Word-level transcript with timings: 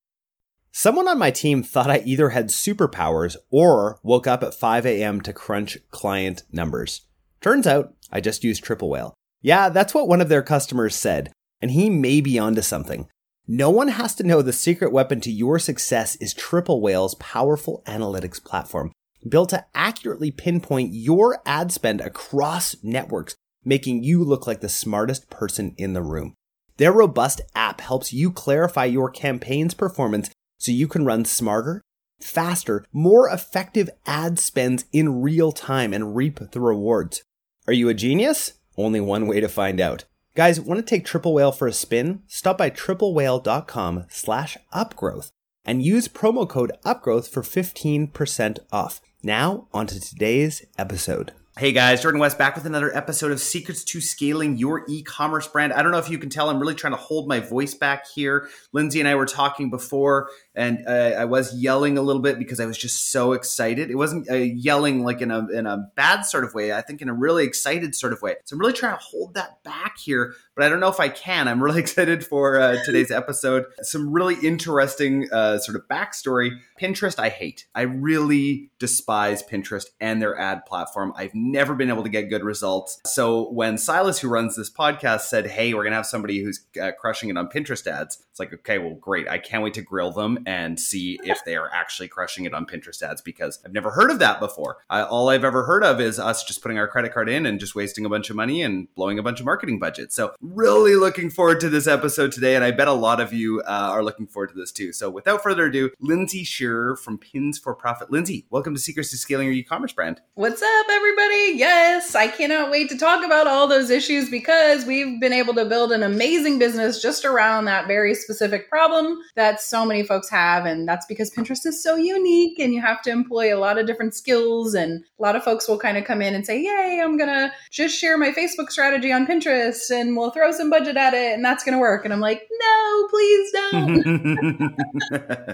Someone 0.71 1.07
on 1.07 1.19
my 1.19 1.31
team 1.31 1.63
thought 1.63 1.89
I 1.91 2.02
either 2.05 2.30
had 2.30 2.47
superpowers 2.47 3.35
or 3.49 3.99
woke 4.03 4.25
up 4.25 4.41
at 4.41 4.53
5 4.53 4.85
a.m. 4.85 5.21
to 5.21 5.33
crunch 5.33 5.77
client 5.91 6.43
numbers. 6.52 7.02
Turns 7.41 7.67
out 7.67 7.93
I 8.11 8.21
just 8.21 8.43
used 8.43 8.63
Triple 8.63 8.89
Whale. 8.89 9.13
Yeah, 9.41 9.69
that's 9.69 9.93
what 9.93 10.08
one 10.08 10.21
of 10.21 10.30
their 10.30 10.43
customers 10.43 10.95
said, 10.95 11.33
and 11.61 11.71
he 11.71 11.89
may 11.89 12.21
be 12.21 12.39
onto 12.39 12.61
something. 12.61 13.08
No 13.47 13.69
one 13.69 13.89
has 13.89 14.16
to 14.16 14.23
know 14.23 14.41
the 14.41 14.53
secret 14.53 14.93
weapon 14.93 15.19
to 15.21 15.31
your 15.31 15.59
success 15.59 16.15
is 16.17 16.33
Triple 16.33 16.80
Whale's 16.80 17.15
powerful 17.15 17.83
analytics 17.86 18.41
platform, 18.41 18.91
built 19.27 19.49
to 19.49 19.65
accurately 19.73 20.31
pinpoint 20.31 20.93
your 20.93 21.41
ad 21.45 21.71
spend 21.71 21.99
across 21.99 22.75
networks, 22.83 23.36
making 23.65 24.03
you 24.03 24.23
look 24.23 24.47
like 24.47 24.61
the 24.61 24.69
smartest 24.69 25.30
person 25.30 25.73
in 25.77 25.93
the 25.93 26.03
room. 26.03 26.36
Their 26.77 26.91
robust 26.91 27.41
app 27.55 27.81
helps 27.81 28.14
you 28.14 28.31
clarify 28.31 28.86
your 28.86 29.09
campaign's 29.09 29.73
performance 29.73 30.30
so 30.58 30.72
you 30.72 30.88
can 30.88 31.05
run 31.05 31.25
smarter, 31.25 31.81
faster, 32.19 32.86
more 32.91 33.30
effective 33.30 33.89
ad 34.05 34.39
spends 34.39 34.86
in 34.92 35.22
real 35.22 35.52
time 35.52 35.94
and 35.94 36.16
reap 36.16 36.39
the 36.52 36.61
rewards. 36.61 37.23
Are 37.67 37.73
you 37.73 37.89
a 37.89 37.94
genius? 37.94 38.53
Only 38.77 39.02
one 39.02 39.27
way 39.27 39.39
to 39.39 39.49
find 39.49 39.80
out. 39.80 40.05
Guys, 40.33 40.61
want 40.61 40.80
to 40.80 40.86
take 40.86 41.05
Triple 41.05 41.33
Whale 41.33 41.52
for 41.52 41.67
a 41.67 41.73
spin? 41.73 42.22
Stop 42.27 42.58
by 42.58 42.69
triplewhale.com 42.69 44.05
slash 44.09 44.58
upgrowth 44.73 45.32
and 45.65 45.83
use 45.83 46.08
promo 46.08 46.48
code 46.48 46.71
upgrowth 46.86 47.27
for 47.27 47.42
15% 47.42 48.59
off. 48.71 49.02
Now, 49.21 49.67
on 49.73 49.88
to 49.88 49.99
today's 49.99 50.65
episode. 50.77 51.33
Hey 51.58 51.73
guys, 51.73 52.02
Jordan 52.02 52.22
West 52.22 52.38
back 52.38 52.56
with 52.56 52.66
another 52.66 52.95
episode 52.95 53.30
of 53.30 53.42
Secrets 53.42 53.84
to 53.84 54.00
Scaling 54.00 54.56
Your 54.56 54.86
E-commerce 54.88 55.50
Brand. 55.50 55.73
I 55.73 55.82
don't 55.82 55.92
know 55.92 55.98
if 55.98 56.10
you 56.10 56.17
can 56.17 56.30
tell, 56.30 56.50
I'm 56.50 56.62
really 56.62 56.76
trying 56.76 56.94
to 56.94 56.98
hold 56.98 57.28
my 57.28 57.42
voice 57.42 57.73
back 57.73 58.08
here. 58.08 58.48
Lindsay 58.72 59.02
and 59.02 59.08
I 59.08 59.16
were 59.16 59.26
talking 59.26 59.70
before, 59.70 60.30
and 60.56 60.86
uh, 60.88 61.16
I 61.17 61.26
was 61.26 61.56
yelling 61.56 61.98
a 61.98 62.02
little 62.02 62.22
bit 62.22 62.38
because 62.38 62.60
I 62.60 62.66
was 62.66 62.78
just 62.78 63.12
so 63.12 63.34
excited. 63.34 63.89
It 63.89 63.95
wasn't 63.95 64.30
uh, 64.30 64.36
yelling 64.36 65.04
like 65.04 65.22
in 65.22 65.32
a 65.32 65.48
in 65.50 65.66
a 65.66 65.89
bad 65.95 66.23
sort 66.23 66.44
of 66.44 66.54
way. 66.54 66.73
I 66.73 66.82
think 66.82 67.02
in 67.02 67.10
a 67.10 67.14
really 67.14 67.45
excited 67.45 67.95
sort 67.95 68.14
of 68.14 68.22
way. 68.22 68.36
So 68.45 68.56
I'm 68.56 68.60
really 68.60 68.73
trying 68.73 68.98
to 68.98 69.04
hold 69.04 69.34
that 69.36 69.64
back 69.64 69.98
here, 69.98 70.34
but 70.56 70.66
I 70.66 70.70
don't 70.70 70.80
know 70.80 70.89
if 70.89 71.00
I 71.00 71.10
can. 71.10 71.48
I'm 71.48 71.64
really 71.64 71.80
excited 71.82 72.26
for 72.26 72.60
uh, 72.60 72.84
today's 72.84 73.12
episode. 73.12 73.66
Some 73.82 74.12
really 74.12 74.36
interesting 74.36 75.30
uh, 75.32 75.58
sort 75.60 75.76
of 75.78 75.88
backstory. 75.88 76.52
Pinterest, 76.80 77.20
I 77.20 77.30
hate. 77.30 77.68
I 77.73 77.82
really 77.82 78.72
despise 78.80 79.44
Pinterest 79.44 79.86
and 80.00 80.22
their 80.22 80.38
ad 80.38 80.66
platform. 80.66 81.14
I've 81.16 81.36
never 81.36 81.76
been 81.76 81.89
able 81.89 82.04
to 82.04 82.10
get 82.10 82.30
good 82.30 82.44
results. 82.44 83.00
So 83.06 83.52
when 83.52 83.78
Silas, 83.78 84.20
who 84.20 84.28
runs 84.28 84.56
this 84.56 84.70
podcast, 84.70 85.22
said, 85.22 85.48
"Hey, 85.48 85.73
we're 85.73 85.83
gonna 85.83 85.95
have 85.95 86.06
somebody 86.06 86.44
who's 86.44 86.66
uh, 86.82 86.92
crushing 87.00 87.30
it 87.30 87.38
on 87.38 87.48
Pinterest 87.48 87.86
ads," 87.88 88.22
it's 88.32 88.39
like, 88.39 88.54
okay, 88.54 88.78
well, 88.78 88.95
great. 88.95 89.30
I 89.30 89.38
can't 89.38 89.64
wait 89.64 89.73
to 89.76 89.82
grill 89.82 90.12
them 90.12 90.40
and 90.45 90.79
see 90.79 91.19
if 91.23 91.43
they 91.45 91.55
are 91.55 91.69
actually 91.73 92.07
crushing 92.07 92.45
it 92.45 92.53
on 92.53 92.65
Pinterest 92.65 93.02
ads 93.02 93.21
because 93.21 93.59
I've 93.65 93.73
never 93.73 93.91
heard 93.91 94.11
of 94.11 94.19
that 94.19 94.39
before. 94.39 94.77
I, 94.89 95.02
all 95.02 95.29
I've 95.29 95.43
ever 95.43 95.63
heard 95.63 95.83
of 95.83 95.99
is 95.99 96.19
us 96.19 96.43
just 96.43 96.61
putting 96.61 96.77
our 96.77 96.87
credit 96.87 97.13
card 97.13 97.29
in 97.29 97.45
and 97.45 97.59
just 97.59 97.75
wasting 97.75 98.05
a 98.05 98.09
bunch 98.09 98.29
of 98.29 98.35
money 98.35 98.61
and 98.61 98.93
blowing 98.95 99.19
a 99.19 99.23
bunch 99.23 99.39
of 99.39 99.45
marketing 99.45 99.79
budget. 99.79 100.11
So 100.11 100.33
really 100.41 100.95
looking 100.95 101.29
forward 101.29 101.59
to 101.61 101.69
this 101.69 101.87
episode 101.87 102.31
today, 102.31 102.55
and 102.55 102.63
I 102.63 102.71
bet 102.71 102.87
a 102.87 102.93
lot 102.93 103.19
of 103.19 103.33
you 103.33 103.61
uh, 103.61 103.89
are 103.91 104.03
looking 104.03 104.27
forward 104.27 104.49
to 104.49 104.55
this 104.55 104.71
too. 104.71 104.93
So 104.93 105.09
without 105.09 105.43
further 105.43 105.65
ado, 105.65 105.91
Lindsay 105.99 106.43
Shearer 106.43 106.95
from 106.95 107.17
Pins 107.17 107.58
for 107.58 107.75
Profit. 107.75 108.11
Lindsay, 108.11 108.45
welcome 108.49 108.73
to 108.73 108.79
Secrets 108.79 109.11
to 109.11 109.17
Scaling 109.17 109.47
Your 109.47 109.55
E-commerce 109.55 109.93
Brand. 109.93 110.21
What's 110.33 110.61
up, 110.61 110.85
everybody? 110.89 111.53
Yes, 111.55 112.15
I 112.15 112.27
cannot 112.27 112.71
wait 112.71 112.89
to 112.89 112.97
talk 112.97 113.23
about 113.23 113.47
all 113.47 113.67
those 113.67 113.89
issues 113.89 114.29
because 114.29 114.85
we've 114.85 115.19
been 115.19 115.33
able 115.33 115.53
to 115.55 115.65
build 115.65 115.91
an 115.91 116.03
amazing 116.03 116.59
business 116.59 117.02
just 117.02 117.25
around 117.25 117.65
that 117.65 117.87
very 117.87 118.15
specific 118.15 118.69
problem 118.69 119.19
that 119.35 119.61
so 119.61 119.85
many 119.85 120.03
folks 120.03 120.29
have. 120.31 120.65
And 120.65 120.87
that's 120.87 121.05
because 121.05 121.30
Pinterest 121.30 121.65
is 121.65 121.83
so 121.83 121.95
unique 121.95 122.58
and 122.59 122.73
you 122.73 122.81
have 122.81 123.02
to 123.03 123.11
employ 123.11 123.55
a 123.55 123.59
lot 123.59 123.77
of 123.77 123.86
different 123.86 124.15
skills. 124.15 124.73
And 124.73 125.03
a 125.19 125.21
lot 125.21 125.36
of 125.36 125.43
folks 125.43 125.67
will 125.67 125.77
kind 125.77 125.97
of 125.97 126.05
come 126.05 126.21
in 126.21 126.33
and 126.33 126.45
say, 126.45 126.59
Yay, 126.59 126.99
I'm 127.03 127.17
going 127.17 127.30
to 127.30 127.52
just 127.69 127.97
share 127.97 128.18
my 128.18 128.31
Facebook 128.31 128.71
strategy 128.71 129.12
on 129.12 129.27
Pinterest 129.27 129.91
and 129.91 130.18
we'll 130.18 130.31
throw 130.31 130.51
some 130.51 130.69
budget 130.69 130.97
at 130.97 131.13
it 131.13 131.33
and 131.33 131.45
that's 131.45 131.63
going 131.63 131.74
to 131.74 131.80
work. 131.80 132.06
And 132.06 132.13
I'm 132.13 132.19
like, 132.19 132.47
No, 132.59 133.07
please 133.09 133.51
don't. 133.51 134.75